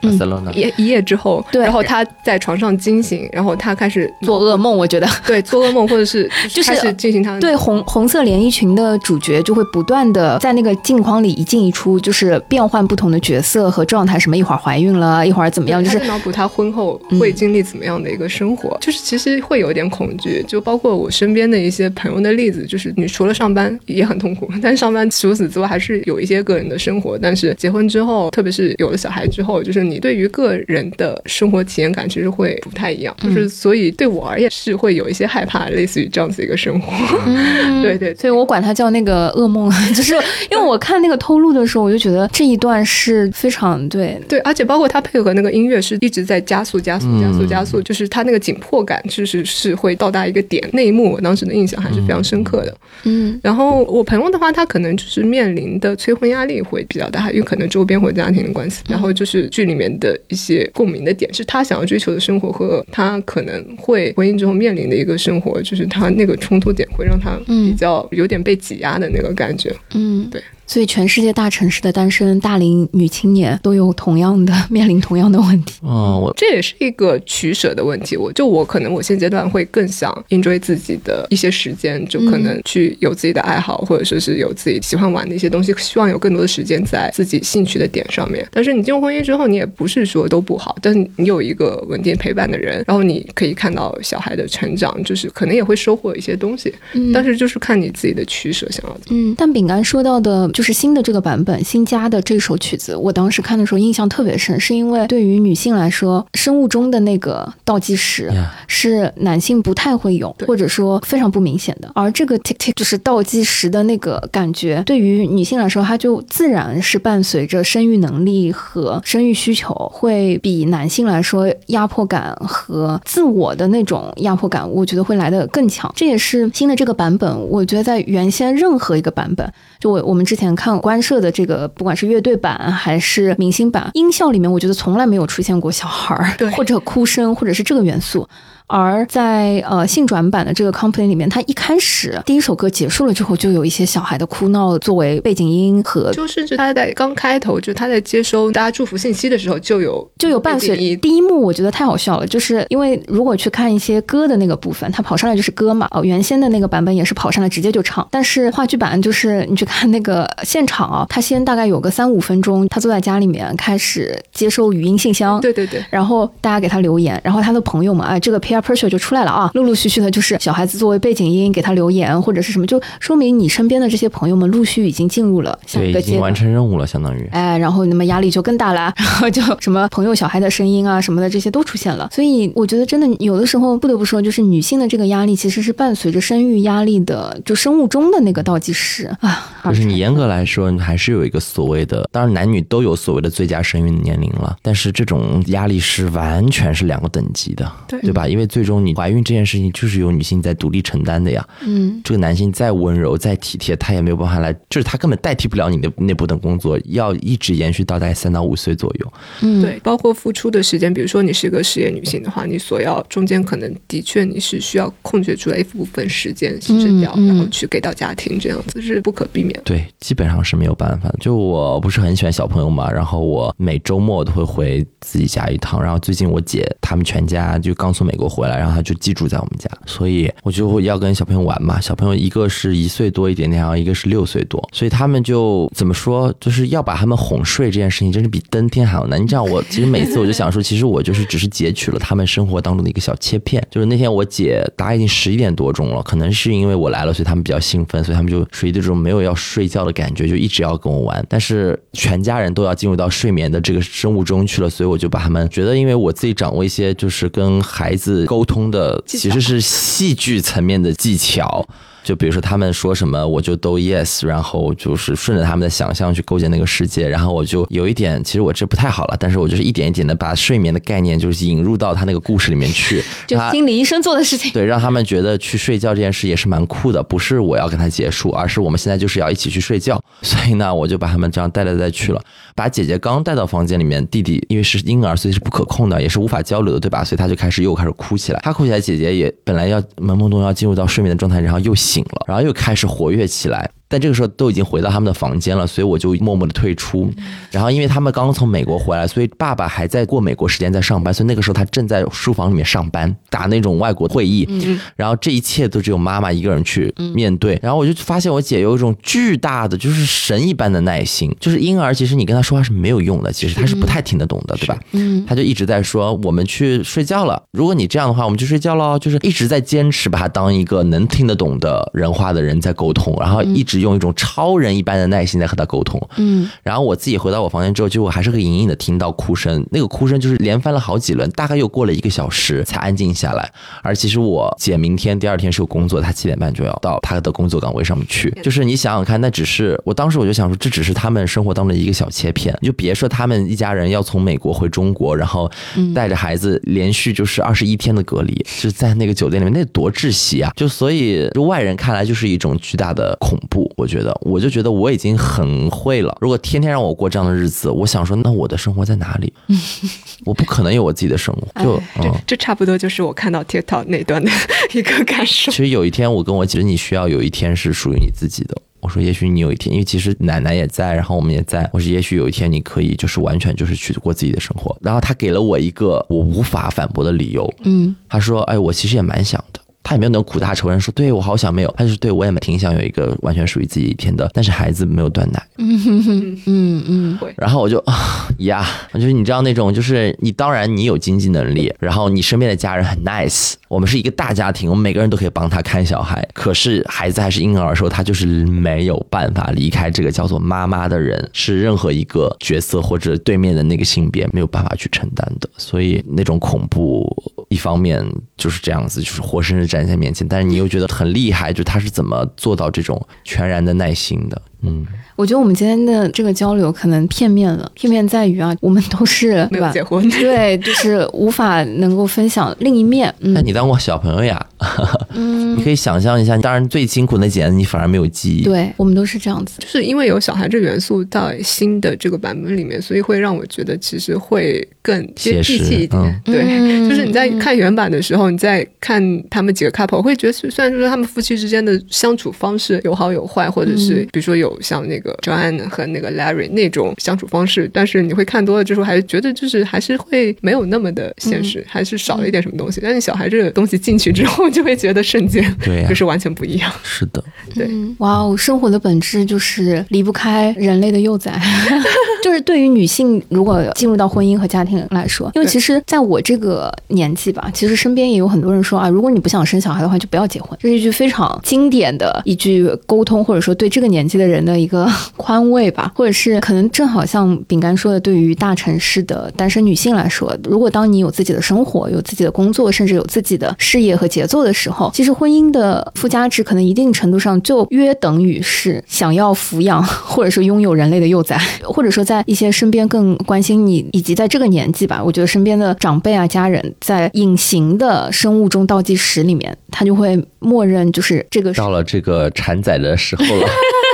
[0.54, 5.08] 一一夜之后，对然后他在床上惊醒，然后他开始做噩梦，我觉得。
[5.26, 36.92] 对做噩梦，或者 是就是开始进行他的对红红色连衣裙的主角就会不断的在那个镜框里一进一出，就是变换不同的角色和状态，什么一会儿怀孕了，一会儿怎么样，就是脑补他婚后会经历怎么样的一个生活，就是其实会有点恐惧，就包括我身边的一些朋友的例子，就是你除了上班也很痛苦，但是上班除此之外还是有一些个人的生活，但是结婚之后，特别是有了小孩之后，就是你对于个人的生活体验感其实会不太一样，就是所以对我而言是会有一些害怕，类似于这样子一个生活，
[37.82, 40.14] 对对所以我管它叫那个噩梦， 就是
[40.52, 44.20] 因为我看那个偷录的时候，我就觉得这一段是非常对。
[44.28, 50.68] 对，而且包括他配合那个音乐是一直在加速、加速、加速、加速，就是他那个紧迫感，就是是会到达一个点。
[50.74, 52.78] 那一幕我当时的印象还是非常深刻的。
[53.04, 58.84] 嗯然后我朋友的话，他可能就是面临的催婚压力会比较大，因为可能周边或者家庭的关系。
[58.88, 69.74] 然后就是剧里面的一些共鸣的点，是他想要追求的生活和他可能会婚姻之后面临的一个生活，就是他那个冲突点会让他比较有点被挤压的那个感觉。
[69.94, 70.42] 嗯，对。
[70.70, 75.80] 所以全世界大城市的单身大龄女青年都有同样的 面临同样的问题。
[75.82, 75.90] 嗯，
[76.22, 78.16] 我这也是一个取舍的问题。
[78.16, 88.48] 我就我可能我现阶段会更想 enjoy 自己的一些时间，就可能去有自己的爱好，或者说是有自己喜欢玩的一些东西，希望有更多的时间在自己兴趣的点上面。
[88.52, 96.72] 但是你进入婚姻之后，你也不是说都不好，但你有一个稳定陪伴的人，然后你可以看到小孩的成长，就是可能也会收获一些东西。
[97.12, 99.20] 但是就是看你自己的取舍想要怎么。
[99.20, 108.30] 嗯，但饼干说到的就是新的这个版本新加的这首曲子，我当时看的时候印象特别深，是因为对于女性来说，生物钟的那个倒计时
[108.68, 125.90] 是男性不太会有，或者说非常不明显的，而这个 tick tick 就是倒计时的那个感觉，对于女性来说，它就自然是伴随着生育能力和生育需求，会比男性来说压迫感和自我的那种压迫感，我觉得会来得更强。
[125.96, 138.28] 这也是新的这个版本，我觉得在原先任何一个版本，就我我们之前看官摄的这个，不管是乐队版还是明星版，音效里面，我觉得从来没有出现过小孩儿或者哭声，或者是这个元素。
[138.70, 165.84] 而在呃性转版的这个 company 里面，它一开始第一首歌结束了之后，就有一些小孩的哭闹作为背景音和就甚至他在刚开头，就他在接收大家祝福信息的时候，就有就有伴随第一幕，我觉得太好笑了，就是因为如果去看一些歌的那个部分，他跑上来就是歌嘛，哦，原先的那个版本也是跑上来直接就唱，但是话剧版就是你去看那个现场啊，他先大概有个三五分钟，他坐在家里面开始接收语音信箱，对对对。
[165.90, 176.36] 然后大家给他留言，然后他的朋友们，哎，这个 peer pressure 就出来了啊，陆陆续续的就是小孩子作为背景音给他留言或者是什么，就说明你身边的这些朋友们陆续已经进入了下对已经一个阶段完。
[176.40, 177.28] 成任务了，相当于。
[177.32, 182.08] 哎，然后那么压力就更大了， 然后就什么朋友小孩的声音啊什么的，这些都出现了。
[182.14, 189.54] 所以我觉得真的有的时候不得不说，就是女性的这个压力其实是伴随着生育压力的，就生物钟的那个倒计时啊。
[189.66, 198.28] 就是你严格来说，你还是有一个所谓的，当然男女都有所谓的最佳生育年龄了，但是这种压力是完全是两个等级的，对对吧？
[198.28, 201.48] 因为最终你怀孕这件事情就是由女性在独立承担的呀。
[201.62, 209.14] 嗯，这个男性再温柔再体贴，他也没有办法来，就是他根本代替不了你的那部分工作，要一直延续到大概三到五岁左右。
[209.42, 219.62] 嗯，对，包括付出的时间，比如说你是个事业女性的话，你所要中间可能的确你是需要空缺出来一部分时间牺牲掉，嗯嗯然后去给到家庭，这样子是不可避免的。
[219.64, 221.14] 对，基本上是没有办法。
[221.20, 225.82] 就我不是很喜欢小朋友嘛，然后我每周末都会回自己家一趟。
[225.82, 231.80] 然后最近我姐他们全家就刚从美国回回来，然后他就寄住在我们家，所以我就要跟小朋友玩嘛。
[231.82, 239.22] 小朋友一个是一岁多一点点，然后一个是六岁多，所以他们就怎么说，就是要把他们哄睡这件事情，真是比登天还要难。
[239.22, 243.62] 你知道，我其实每次我就想说，其实我就是只是截取了他们生活当中的一个小切片。
[243.70, 251.26] 就是那天我姐大概已经十一点多钟了，可能是因为我来了，所以他们比较兴奋，所以他们就属于这种没有要睡觉的感觉，就一直要跟我玩。
[251.28, 261.66] 但是全家人都要进入到睡眠的这个生物钟去了，所以我就把他们觉得，因为我自己掌握一些就是跟孩子沟通的，其实是戏剧层面的技巧。
[262.04, 274.52] 就比如说他们说什么，我就都 yes，然后就是顺着他们的想象去构建那个世界，然后我就有一点，其实我这不太好了，但是我就是一点一点的把睡眠的概念就是引入到他那个故事里面去， 就他心理医生做的事情。
[274.52, 280.02] 对，让他们觉得去睡觉这件事也是蛮酷的，不是我要跟他结束，而是我们现在就是要一起去睡觉。
[280.22, 282.22] 所以呢，我就把他们这样带来带去了，
[282.56, 287.04] 把姐姐刚带到房间里面，弟弟因为是婴儿，所以是不可控的，也是无法交流的，对吧？
[287.04, 288.40] 所以他就开始又开始哭起来。
[288.44, 293.72] 他哭起来，姐姐也本来要懵懵懂要进入到睡眠的状态，然后又醒了，然后又开始活跃起来。
[293.90, 297.12] 但这个时候都已经回到他们的房间了，所以我就默默的退出。
[297.52, 304.48] 然后因为他们刚刚从美国回来，所以爸爸还在过美国时间在上班，所以那个时候他正在书房里面上班，打那种外国会议。
[304.96, 307.60] 然后这一切都只有妈妈一个人去面对。
[307.62, 311.36] 然后我就发现我姐有一种巨大的，就是神一般的耐心。
[311.40, 314.78] 就是婴儿其实你跟他说话是没有用的，其实他是不太听得懂的，对吧？
[314.92, 317.42] 嗯，他就一直在说我们去睡觉了。
[317.52, 319.00] 如果你这样的话，我们去睡觉喽。
[319.00, 326.00] 就是一直在坚持把他当一个能听得懂的人话的人在沟通，然后一直用一种超人一般的耐心在和他沟通。
[326.18, 333.52] 嗯，然后我自己回到我房间之后，就我还是会隐隐的听到哭声，那个哭声就是连翻了好几轮，大概又过了一个小时才安静下来。
[333.82, 338.30] 而其实我姐明天第二天是有工作，她七点半就要到她的工作岗位上面去。
[338.44, 345.50] 就是你想想看，那只是我当时我就想说，这只是他们生活当中的一个小切片，你就别说他们一家人要从美国回中国，然后
[345.94, 350.52] 带着孩子连续就是二十一天的隔离，就是在那个酒店里面，那多窒息啊！
[350.56, 356.16] 就所以就外人看来就是一种巨大的恐怖，我觉得，我就觉得我已经很会了。
[356.22, 359.34] 如果天天让我过这样的日子，我想说，那我的生活在哪里？
[360.26, 362.14] 我不可能有我自己的生活，就嗯。
[362.28, 364.30] 这差不多就是我看到 TikTok 那段的
[364.74, 365.58] 一个感受其。
[365.58, 368.56] 实有一天，我跟我姐，你需要有一天是属于你自己的。
[368.82, 371.70] 我说，也许你有一天，因为其实奶奶也在，然后我们也在。
[371.74, 374.76] 我说，也许有一天你可以就是完全就是去过自己的生活。
[374.82, 377.54] 然后他给了我一个我无法反驳的理由。
[377.64, 379.60] 嗯，他说，哎，我其实也蛮想的。
[379.90, 385.44] 他也没有那种苦大仇深，说对我好想没有，他就是对我也挺想有一个完全属于自己一天的，但是孩子没有断奶。
[385.58, 388.64] 嗯嗯嗯，然后我就啊呀，
[388.94, 396.24] 就是你知道那种，就是你当然你有经济能力，然后你身边的家人很 nice，我们是一个大家庭，我们每个人都可以帮他看小孩。
[396.36, 405.50] 可是孩子还是婴儿的时候，他就是没有办法离开这个叫做妈妈的人，是任何一个角色或者对面的那个性别没有办法去承担的。
[405.58, 407.12] 所以那种恐怖，
[407.50, 408.06] 一方面
[408.38, 414.42] 就是这样子，就是活生生站在面前，但是你又觉得很厉害，就他是怎么做到这种全然的耐心的？
[414.62, 414.86] 嗯。
[415.16, 419.68] 我觉得我们今天的这个交流可能片面了，片面在于啊，我们都是 对吧？
[419.68, 423.14] 没有结婚，对，就是无法能够分享另一面。
[423.20, 424.46] 嗯 那你当过小朋友呀？
[425.14, 429.60] 嗯你可以想象一下，当然最辛苦的那几年，你反而没有记忆。，对，我们都是这样子。
[429.60, 436.02] 就是因为有小孩这元素在新的这个版本里面，所以会让我觉得其实会更接地气一点。
[436.02, 452.80] 嗯对，嗯就是你在看原版的时候，你在看他们几个 couple，会觉得虽然说他们夫妻之间的相处方式有好有坏，或者是比如说有像那个 Joanne 和那个 Larry 那种相处方式，但是你会看多了之后，还是觉得就是还是会没有那么的现实，还是少了一点什么东西。
[452.82, 455.44] 但是小孩这个东西进去之后，就会觉得瞬间
[455.88, 456.72] 就是完全不一样。
[456.84, 457.24] 是的，
[457.54, 457.68] 对。
[457.70, 457.96] 嗯。
[458.00, 461.40] 哇哦，生活的本质就是离不开人类的幼崽，
[462.24, 474.88] 就是对于女性如果进入到婚姻和家庭来说，因为其实在我这个年纪吧，其实身边也有很多人说啊，如果你不想生小孩的话，就不要结婚，这是一句非常经典的一句沟通，或者说对这个年纪的人的一个
[475.18, 503.48] 宽慰吧， 或者是可能正好像饼干说的，对于大城市的单身女性来说，如果当你有自己的生活、有自己的工作，甚至有自己的事业和节奏的时候，其实婚姻的附加值可能一定程度上就约等于是想要抚养 或者说拥有人类的幼崽，或者说在一些身边更关心你，以及在这个年纪吧，我觉得身边的长辈啊、家人在隐形的生物钟倒计时里面，他就会默认就是这个是到了这个产仔的时候了。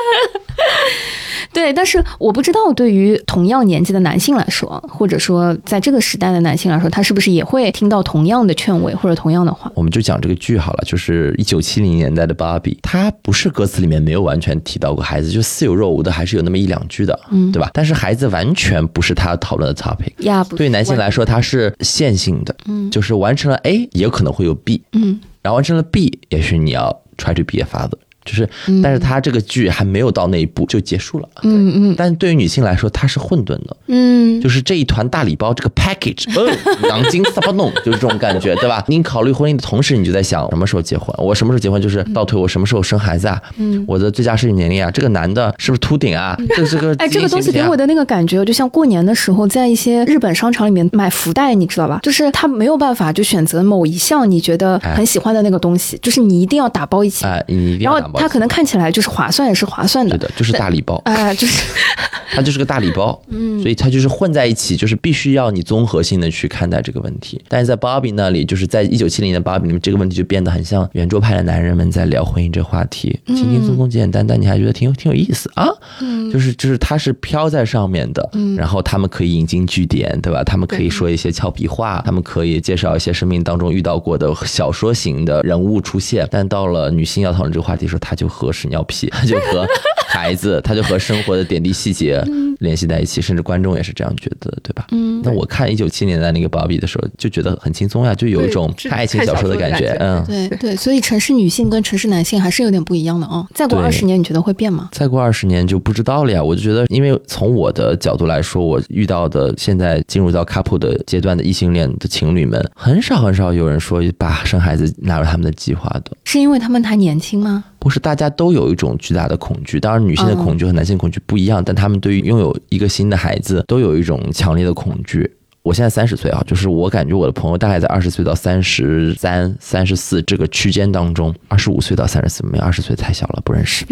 [1.53, 9.71] 对，但是我不知道对于同样年纪的男性来说，或者说在这个时代的男性来说，他是不是也会听到同样的劝慰或者同样的话？
[9.73, 17.69] 我们就讲这个剧好了，就是一九七零年代的芭比，它不是歌词里面没有完全提到过孩子，就似有若无的，还是有那么一两句的，嗯，对吧？
[17.73, 20.11] 但是孩子完全不是他讨论的 topic。
[20.25, 27.97] 呀，对男性来说，它是线性的，嗯，就是完成了 A 也有可能会有 B，嗯，然后完成了 B，也许你要 try to be a father。
[28.25, 28.49] 就是，
[28.81, 31.29] 但是他这个剧还没有到那一步就结束了。
[31.43, 33.77] 嗯嗯但对于女性来说，它是混沌的。
[33.87, 36.49] 嗯，就是这一团大礼包，这个 package， 哦，
[36.89, 38.83] 囊金萨巴弄，就是这种感觉，对吧？
[38.87, 41.15] 你考虑婚姻的同时，你就在想什么时候结婚？
[41.17, 41.79] 我什么时候结婚？
[41.81, 43.39] 就是倒推我什么时候生孩子啊？
[43.57, 44.89] 嗯，我的最佳适龄年龄啊？
[44.89, 46.35] 这个男的是不是秃顶啊？
[46.55, 51.99] 这这个哎，这个东西给我的那个感觉，就像过年的时候，在一些日本商场里面买福袋，你知道吧？
[52.01, 57.25] 就是他没有办法就选择某一项你觉得很喜欢的那个东西，就是你一定要打包一起。
[57.25, 60.17] 哎，你一定要打包他可能看起来就是划算，也是划算的。
[60.17, 60.95] 对的，就是大礼包。
[61.05, 61.63] 哎，就是
[62.35, 67.41] 它就是个大礼包，嗯，所以它就是混在一起，就是必须要你综合性的去看待这个问题。
[67.47, 75.67] 但是在芭比那里，就是在一九七零年的芭比里面，这个问题就变得很像圆桌派的男人们在聊婚姻这个话题，轻轻松松、简简单单，你还觉得挺有挺有意思啊？
[76.01, 80.43] 嗯，就是就是它是飘在上面的，嗯，然后他们可以引经据典，对吧？
[80.43, 86.27] 他们可以说一些俏皮话，他们可以介绍一些生命当中遇到过的小说型的人物出现。
[86.29, 89.67] 但到了女性要讨论这个话题的时候，他就和屎尿屁，他 就和
[90.07, 92.23] 孩子，他就和生活的点滴细节
[92.59, 94.87] 联系在一起，甚至观众也是这样觉得，对吧？
[94.91, 100.23] 嗯，那我看一九七年代那个芭比的时候，就觉得很轻松呀，就有一种看爱情小说的感觉，嗯。
[100.25, 103.45] 对对，所以城市女性跟城市男性还是有点不一样的啊。
[103.53, 104.89] 再过对二十年，你觉得会变吗？
[104.91, 106.43] 再过二十年就不知道了呀。
[106.43, 116.11] 我就觉得，因为从我的角度来说，我遇到的现在进入到 couple 的阶段的异性恋的情侣们，很少很少有人说把生孩子纳入他们的计划的。
[116.23, 117.63] 是因为他们还年轻吗？
[117.79, 125.29] 不是大家都有一种巨大的恐惧，当然女性的恐惧和男性恐惧不一样，但他们对于拥有有一个新的孩子都有一种强烈的恐惧。
[125.63, 133.83] 我现在三十岁啊，就是我感觉我的朋友大概在二十岁到三十三、三十四这个区间当中，二十五岁到三十四没有，二十岁太小了不认识。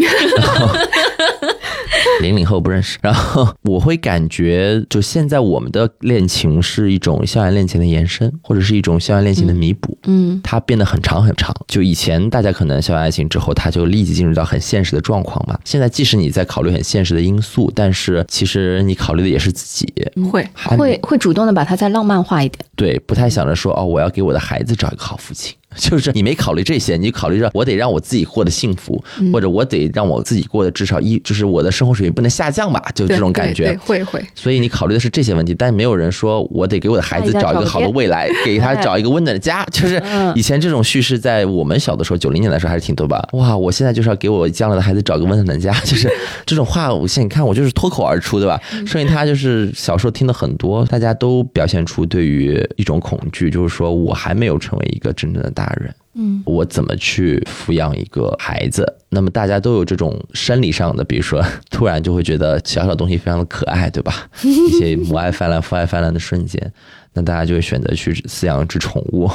[2.22, 9.98] 零零后不认识，然后我会感觉，就现在我们的恋情是一种校园恋情的延伸，或者是一种校园恋情的弥补。
[10.06, 11.54] 嗯它变得很长很长。
[11.68, 15.58] 就以前大家可能校园爱情之后，他就立即进入到很现实的状况嘛。
[15.64, 19.92] 现在即使你在考虑很现实的因素，但是其实你考虑的也是自己，
[20.32, 20.48] 会
[20.78, 22.64] 会会主动的把它再浪漫化一点。
[22.76, 25.56] 对，不太想着说哦，我要给我的孩子找一个好父亲。
[25.78, 33.78] 就是你没考虑这些，你考虑着我得让我自己过得幸福，或者我得让我自己过得至少一，就是我的生活水平不能下降吧，就这种感觉。
[33.86, 34.24] 会会。
[34.36, 39.64] 所以你考虑的是这些问题，但没有人说我得给我的孩子找一个好的未来， 给他找一个温暖的家。
[39.72, 40.02] 就是
[40.36, 43.28] 以前这种叙事，在我们小的时候，九零年的时候还是挺多吧。
[43.34, 46.10] 哇，我现在就是要给我将来的孩子找个温暖的家，就是
[46.46, 48.60] 这种话，我现在你看我就是脱口而出，对吧？
[48.88, 55.94] 所以他就是小时候听的很多，大家都表现出对于一种恐惧，就是说我还没有成为一个真正的大人。
[56.16, 58.86] 嗯，我怎么去抚养一个孩子？
[59.10, 64.28] 那么大家都有这种生理上的，比如说 突然就会觉得小小东西非常的可爱，对吧？
[64.44, 66.72] 一些母爱泛滥、父爱泛滥的瞬间，
[67.14, 69.28] 那大家就会选择去饲养一只宠物，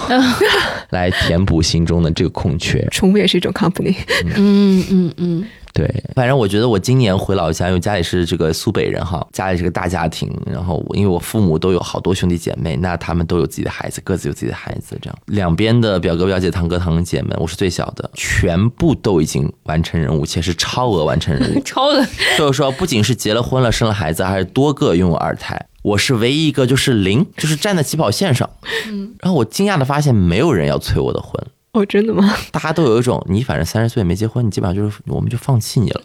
[0.90, 2.86] 来填补心中的这个空缺。
[2.92, 3.96] 宠物也是一种 company，
[4.36, 21.60] 嗯嗯嗯，对，反正我觉得我今年回老家，因为家里是这个苏北人哈，家里是个大家庭，然后因为我父母都有好多兄弟姐妹，那他们都有自己的孩子，各自有自己的孩子，这样两边的表哥表姐、堂哥堂姐们，我是最小的，全部都已经完成任务，且是超额完成任务。
[21.64, 22.04] 超额。
[22.36, 25.66] 就是说，不仅是结了婚了、生了孩子，还是多个拥有二胎。
[25.82, 28.48] 我是唯一一个就是零，就是站在起跑线上。
[28.88, 31.42] 嗯，然后我惊讶的发现，没有人要催我的婚。
[31.78, 32.34] 哦，真的吗？
[32.50, 36.02] 大家都有一种，你反正三十岁没结婚，你基本上就是我们就放弃你了。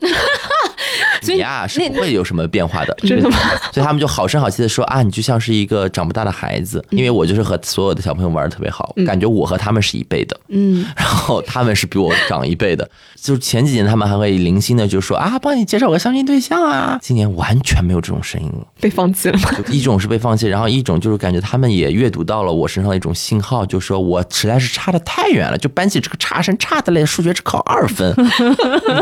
[1.31, 3.37] 你呀是不会有什么变化的， 真的吗？
[3.71, 12.89] 所以他们就好声好气的说啊，你就像是一个长不大的孩子，因为我就是和所有的小朋友玩的特别好，感觉我和他们是一辈的，嗯， 然后他们是比我长一辈的。
[13.21, 18.67] 就是前几年他们还会零星的就说啊，帮你介绍个相亲对象啊，今年完全没有这种声音了。
[18.81, 19.49] 被放弃了吗？
[19.71, 28.13] 一种是被放弃，然后一种就是感觉他们也阅读到了我身上的一种信号，就说我实在是差的太远了，就班级这个差生差的嘞，数学只考二分，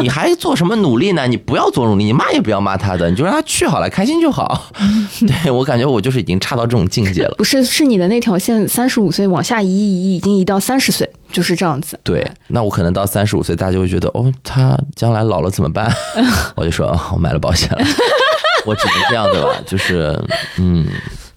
[0.01, 1.25] 你还做什么努力呢？
[1.27, 4.69] 你不要做努力，你骂也不要骂他的，你就让他去好了，开心就好。
[5.25, 7.33] 对我感觉我就是已经差到这种境界了。
[7.37, 11.97] 不是，是你的那条线，三十五岁往下移移移，已经移到三十岁，就是这样子。
[12.03, 15.89] 对，那我可能到三十五岁，大家就会觉得哦，他将来老了怎么办？
[16.57, 17.77] 我就说、哦我买了保险了，
[18.67, 19.55] 我只能这样对吧？
[19.65, 20.13] 就是
[20.57, 20.85] 嗯，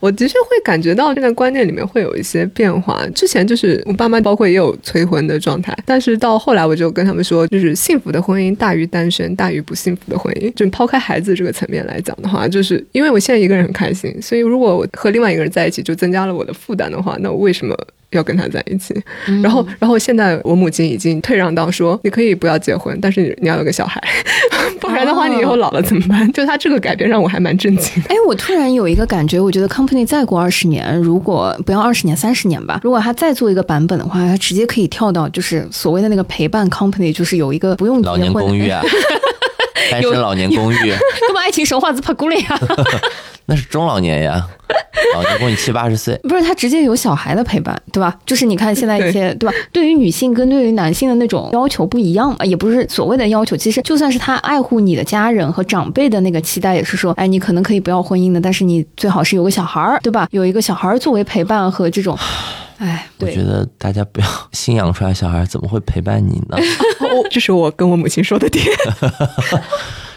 [0.05, 3.03] 我的确会感觉到现在观念里面会有一些变化。
[3.15, 10.53] 之前就是我爸妈包括也有催婚的状态，但是到后来我就跟他们说，就是幸福的婚姻大于单身，大于不幸福的婚姻。
[10.53, 17.75] 就抛开孩子这个层面来讲的话，就是因为我现在一个人很开心，所以如果我和另外一个人在一起，就增加了我的负担的话，那我为什么？
[18.17, 18.95] 要跟他在一起，
[19.43, 24.03] 然后，然后现在我母亲已经退让到说，你可以不要结婚，但是你要有个小孩，
[24.81, 26.31] 不然的话你以后老了怎么办？
[26.33, 28.03] 就他这个改变让我还蛮震惊。
[28.09, 38.83] 哎，我突然有一个感觉，我觉得 company 再过二十年，如果不要二十年、三十年吧，如果他再做一个版本的话，他直接可以跳到就是所谓的那个陪伴 company，就是有一个不用老年公寓啊，
[39.91, 42.61] 单身老年公寓，干嘛爱情神话子怕姑呀？
[43.47, 44.47] 那是中老年呀，
[45.15, 48.17] 老年公寓七八十岁， 不是他直接有小孩的陪伴，对吧？
[48.25, 49.55] 就是你看现在一些，对吧？
[49.71, 53.55] 对于女性跟对于男性的那种要求不一样嘛，也不是所谓的要求。
[53.55, 60.27] 其实就算是他爱护你的家人和长辈的那个期待，也是说，哎，你可能可以不要婚姻的，但是你最好是有个小孩儿，对吧？
[60.31, 62.17] 有一个小孩儿作为陪伴和这种，
[62.79, 66.57] 哎，我觉得大家不要新养出来小孩怎么会陪伴你呢？
[67.31, 68.65] 这是我跟我母亲说的点。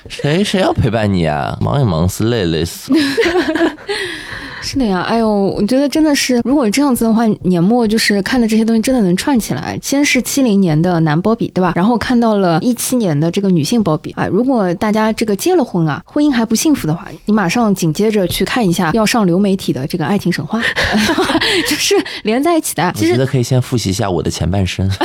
[0.09, 1.57] 谁谁要陪伴你啊？
[1.61, 2.91] 忙也忙死，累累死。
[4.59, 9.79] 是的呀，哎呦，我觉得真的是，如果这样子的话，年末就是看的这些东西真的能串起来。
[9.81, 11.71] 先是七零年的男波比，对吧？
[11.75, 20.61] 然后看到了一七年的这个女性波比，哎，如果大家这个结了婚啊，婚姻还不幸福的话，你马上紧接着去看一下要上流媒体的这个爱情神话，
[21.69, 22.91] 就是连在一起的。
[22.95, 24.89] 我觉得可以先复习一下我的前半生。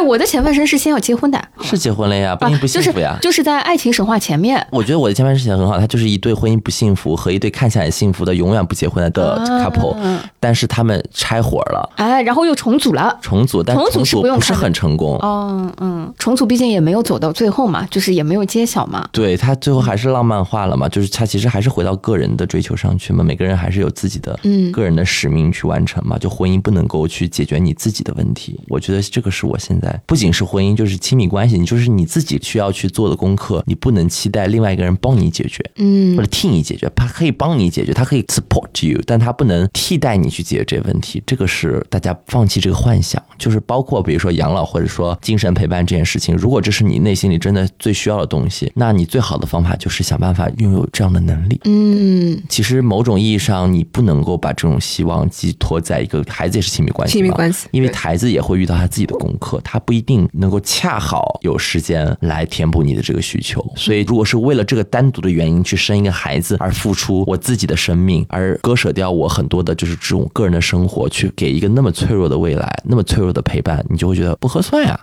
[0.00, 4.64] 我的前半生是先要结婚的，是结婚了呀，婚姻不幸福呀，就是在爱情神话前面。
[4.70, 9.96] 我觉得我的前半生写的很好，他就是一对婚姻不幸福和一对看起来幸福的永远不结婚的 couple，
[10.38, 15.16] 但是他们拆伙了，哎，然后又重组了，重组，但重组不是很成功。
[15.18, 19.08] 哦，嗯，重组毕竟也没有走到最后嘛，就是也没有揭晓嘛。
[19.12, 28.60] 对他最后还是浪漫化了嘛，就是他其实还是回到个人的追求上去嘛，每个人还是有自己的嗯个人的使命去完成嘛，就婚姻不能够去解决你自己的问题。
[28.68, 30.70] 我觉得这个是我现在不仅是婚姻。
[30.80, 36.90] 就是亲密关系，你就是你自己需要去做的功课，你不能期待另外一个人帮你解决，嗯，或者替你解决。
[36.96, 41.22] 他可以帮你解决，他可以 support you，但他不能替代你去解决这些问题。
[41.26, 46.36] 这个是大家放弃这个幻想，就是包括比如说养老或者说精神陪伴这件事情。
[46.36, 51.60] 如果这是你内心里真的最需要的东西，那你最好的方法就是想办法拥有这样的能力。
[51.64, 60.60] 嗯，其实某种意义上，你不能够把这种希望寄托在一个孩子也是亲密关系，亲密关系，因为孩子也会遇到他自己的功课，他不一定能够。
[60.62, 74.98] 恰好有时间来填补你的这个需求，所以如果是为了这个单独的原因去生一个孩子而付出我自己的生命，而割舍掉我很多的就是这种个人的生活，去给一个那么脆弱的未来，那么脆弱的陪伴，你就会觉得不合算呀。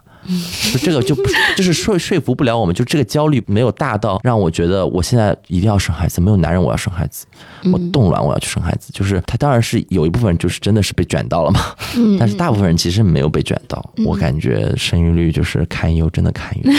[0.72, 1.16] 就这个就
[1.56, 7.26] 就是说 说服不了我们，就这个焦虑没有大到让我觉得我现在一定要生孩子，没有男人我要生孩子，
[7.72, 8.92] 我冻卵我要去生孩子。
[8.94, 11.62] 就是他当然是有一部分就是真的是被卷到了嘛，
[12.20, 13.94] 但是大部分人其实没有被卷到。
[14.06, 16.72] 我感觉生育率就是堪忧，真的堪忧。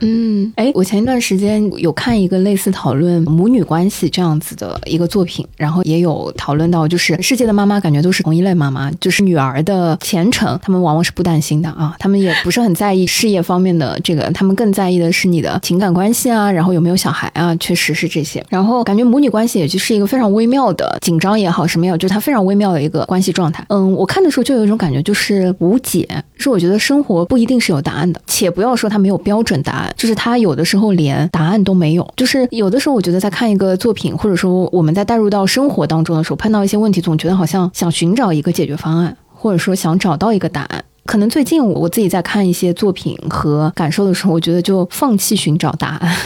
[0.00, 18.44] 嗯，哎，我前一段时间有看一个类似讨论母女关系这样子的一个作品，然后也有讨论到，就是世界的妈妈感觉都是同一类妈妈，就是女儿的前程，他们往往是不担心的啊，他们也不是很在意事业方面的这个，他们更在意的是你的情感关系啊，然后有没有小孩啊，确实是这些。
[18.48, 23.64] 然后感觉母女关系也就是一个非常微妙的紧张也好什么也好，就是它非常微妙的一个关系状态。
[23.68, 29.73] 嗯，我看的时候就有一种感觉，就是无解，是我觉得生活不一定是有答案的，且不要说它没有标准答案。
[29.96, 40.84] 就是他有的时候连答案都没有，就是有的时候我觉得在看一个作品，或者说我们在带入到生活当中的时候，碰到一些问题，总觉得好像想寻找一个解决方案，或者说想找到一个答案。
[41.06, 46.16] 可能最近我自己在看一些作品和感受的时候，我觉得就放弃寻找答案，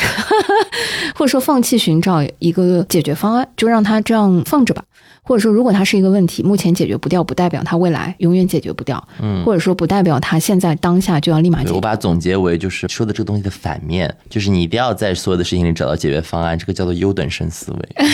[1.17, 4.85] 或者说放弃寻找一个解决方案，就让它这样放着吧。
[5.29, 9.07] 或者说，如果它是一个问题，目前解决不掉，不代表它未来永远解决不掉。
[9.21, 11.75] 嗯，或者说不代表它现在当下就要立马解决。
[11.75, 18.07] 我把它总结为就是说的这个东西的反面，就是你一定要在所有的事情里找到解决方案，这个叫做优等生思维。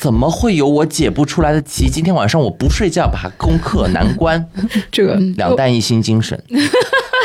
[0.00, 1.88] 怎么会有我解不出来的题？
[1.88, 4.44] 今天晚上我不睡觉把它攻克难关。
[4.90, 6.42] 这个两弹一星精神。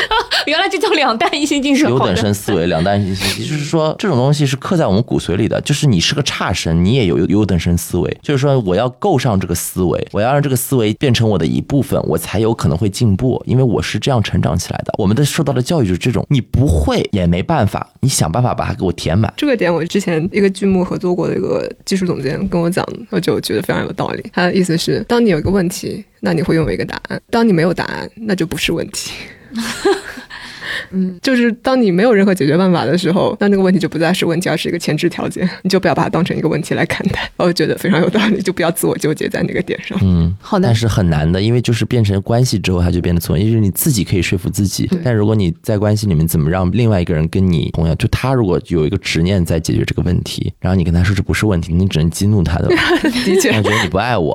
[0.46, 1.88] 原来这叫两弹一星精神。
[1.88, 5.60] 优等生思维，两弹一星，也就是说这种东西是刻在我们骨髓里的。
[5.60, 8.18] 就是你是个差生，你也有优等生思维。
[8.22, 13.42] 就是说我要够上这个思维，我要让这个思维变成我的一部分，我才有可能会进步。
[13.46, 14.94] 因为我是这样成长起来的。
[14.98, 19.32] 我们的受到的教育就是这种，你不会也没办法，你想办法把它给我填满。
[19.36, 24.24] 这个点我之前一个剧目合作过的一个技术总监跟我讲，我就觉得非常有道理。
[24.32, 29.12] 他的意思是，当你有一个问题，那你会拥有一个答案；当你没有答案，那就不是问题。
[30.90, 37.30] 嗯，就是当你没有任何解决办法的时候，那那个问题就不再是问题，而是一个前置条件， 你就不要把它当成一个问题来看待。
[37.36, 39.98] 我觉得非常有道理，就不要自我纠结在那个点上。
[40.02, 52.68] 嗯，好的但是很难的，因为就是变成关系之后，它就变得错，因为你自己可以说服自己，但如果你在关系里面怎么让另外一个人跟你同样，就他如果有一个执念在解决这个问题，然后你跟他说这不是问题，你只能激怒他的，
[53.24, 54.32] 的确他觉得你不爱我，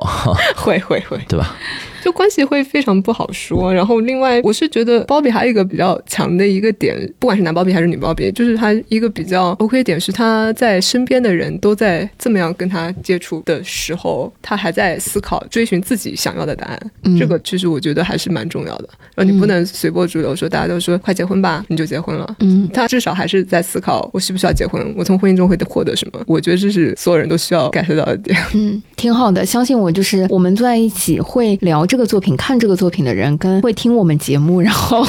[0.56, 1.56] 会会会，对吧？
[2.04, 3.72] 就关系会非常不好说。
[3.72, 16.90] 然后另外，我是觉得包比还有一个比较强的一个点，不管是男包比还是女包比，就是他一个比较 OK 的点是他在身边的人都在这么样跟他接触的时候，他还在思考追寻自己想要的答案。
[17.04, 18.88] 嗯这个其实我觉得还是蛮重要的。
[19.14, 22.36] 然后你不能随波逐流，说大家都说快结婚吧，你就结婚了。
[22.40, 26.20] 嗯他至少还是在思考我需不需要结婚，我从婚姻中会获得什么。
[26.26, 28.38] 我觉得这是所有人都需要 get 到的点。
[28.54, 29.46] 嗯，挺好的。
[29.46, 35.06] 相信我，就是我们坐在一起会聊这个作品、看这个作品的人，跟会听我们节目，然后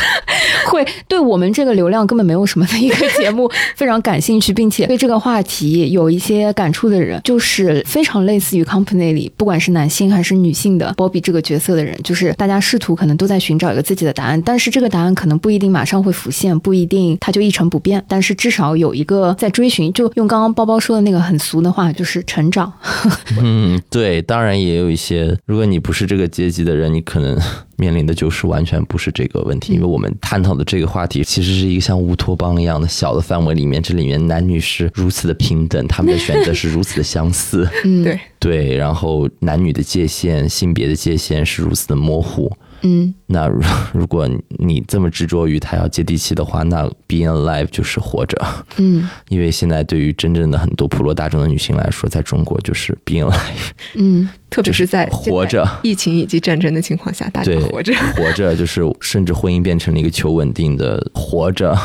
[0.72, 19.92] 会对我们这个流量根本没有什么的一个节目非常感兴趣，并且对这个话题有一些感触的人，就是非常类似于 Company 里，不管是男性还是女性的 Bobby 这个角色的人，就是大家试图可能都在寻找一个自己的答案，但是这个答案可能不一定马上会浮现，不一定它就一成不变，但是至少有一个在追寻。
[19.94, 22.72] 就用刚刚包包说的那个很俗的话，就是成长。
[23.42, 27.38] 嗯，对，当然也有一些，如果你不是这个阶级的人，你可能
[27.78, 42.52] 面临的就是完全不是这个问题，因为我们探讨的这个话题其实是一个像乌托邦一样的小的范围里面，这里面男女是如此的平等，他们的选择是如此的相似，嗯，对，对，然后男女的界限、性别的界限是如此的模糊。
[42.86, 43.62] 嗯那如
[43.94, 44.30] 如果
[44.60, 48.40] 你这么执着于它要接地气的话，那 being alive 就是活着。
[48.78, 57.94] 嗯因为现在对于真正的很多普罗大众的女性来说，在中国就是 being alive，嗯 特别是在活着疫情以及战争的情况下，大家对，活着。
[58.16, 61.76] 活着就是甚至婚姻变成了一个求稳定的活着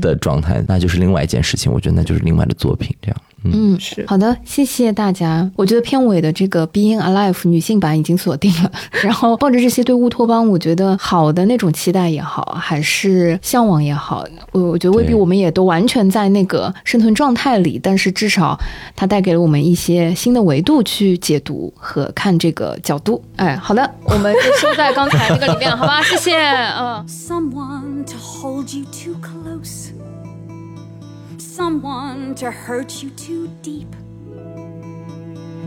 [0.00, 1.70] 的状态，那就是另外一件事情。
[1.70, 3.16] 我觉得那就是另外的作品，这样。
[3.44, 5.48] 嗯，嗯，是好的，谢谢大家。
[5.56, 8.72] 我觉得片尾的这个 Being Alive 女性版已经锁定了，
[9.02, 18.58] 然后抱着这些对乌托邦，我觉得好的那种期待也好，还是向往也好，我我觉得未必我们也都完全在那个生存状态里，但是至少
[18.96, 23.22] 它带给了我们一些新的维度去解读和看这个角度。
[23.36, 26.02] 哎，好的，我们就收在刚才那个里面，好吧？
[26.02, 27.04] 谢谢，嗯。
[27.06, 29.90] Someone to hold you too close.
[31.54, 33.94] Someone to hurt you too deep.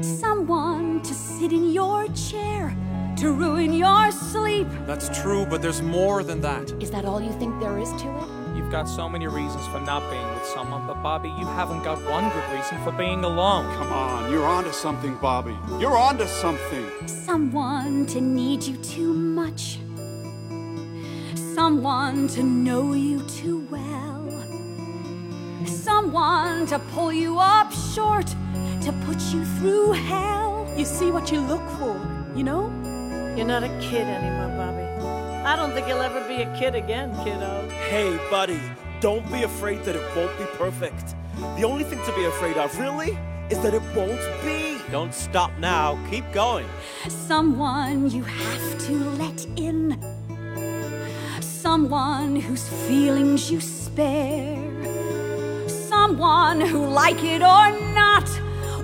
[0.01, 2.75] Someone to sit in your chair
[3.15, 4.67] to ruin your sleep.
[4.85, 6.69] That's true, but there's more than that.
[6.83, 8.57] Is that all you think there is to it?
[8.57, 12.03] You've got so many reasons for not being with someone, but Bobby, you haven't got
[12.03, 13.73] one good reason for being alone.
[13.77, 15.55] Come on, you're onto something, Bobby.
[15.79, 17.07] You're onto something.
[17.07, 19.79] Someone to need you too much.
[21.55, 24.16] Someone to know you too well.
[25.67, 28.27] Someone to pull you up short,
[28.81, 30.71] to put you through hell.
[30.77, 31.99] You see what you look for,
[32.35, 32.71] you know?
[33.35, 34.83] You're not a kid anymore, Bobby.
[35.45, 37.69] I don't think you'll ever be a kid again, kiddo.
[37.69, 38.59] Hey, buddy,
[38.99, 41.15] don't be afraid that it won't be perfect.
[41.57, 43.17] The only thing to be afraid of, really,
[43.49, 44.81] is that it won't be.
[44.91, 45.97] Don't stop now.
[46.09, 46.65] Keep going.
[47.07, 49.97] Someone you have to let in.
[51.41, 54.57] Someone whose feelings you spare.
[56.07, 58.29] Someone who, like it or not,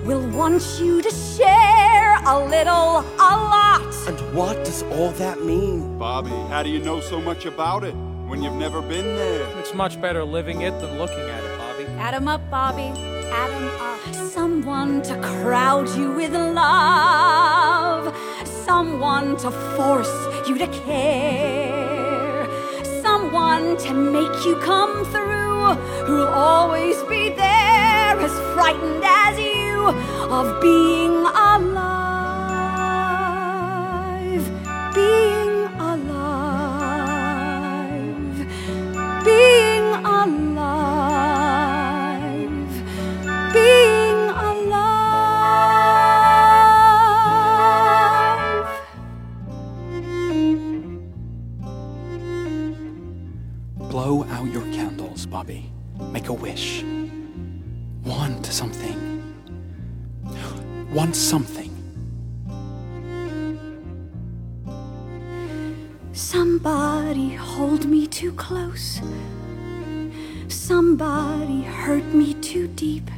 [0.04, 3.94] will want you to share a little, a lot.
[4.06, 5.96] And what does all that mean?
[5.98, 7.94] Bobby, how do you know so much about it
[8.28, 9.46] when you've never been there?
[9.58, 11.86] It's much better living it than looking at it, Bobby.
[11.98, 12.92] Add 'em up, Bobby.
[13.32, 14.00] Add 'em up.
[14.14, 18.14] Someone to crowd you with love.
[18.44, 20.16] Someone to force
[20.46, 22.46] you to care.
[23.02, 25.33] Someone to make you come through.
[26.06, 29.88] Who'll always be there, as frightened as you
[30.30, 32.04] of being alive.
[34.94, 35.33] Being
[56.36, 56.84] wish.
[58.04, 59.22] Want something.
[60.92, 61.70] Want something.
[66.12, 69.00] Somebody hold me too close.
[70.48, 73.10] Somebody hurt me too deep.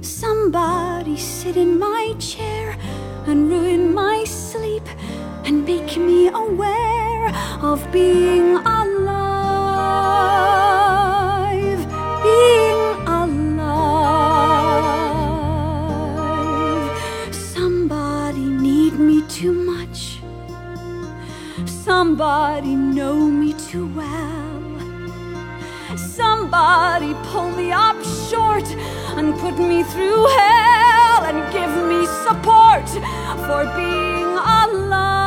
[0.00, 2.76] Somebody sit in my chair
[3.26, 4.86] and ruin my sleep
[5.44, 7.28] and make me aware
[7.62, 8.69] of being.
[22.20, 24.76] Somebody know me too well.
[25.96, 27.96] Somebody pull me up
[28.28, 28.66] short
[29.16, 32.86] and put me through hell and give me support
[33.46, 35.19] for being alive.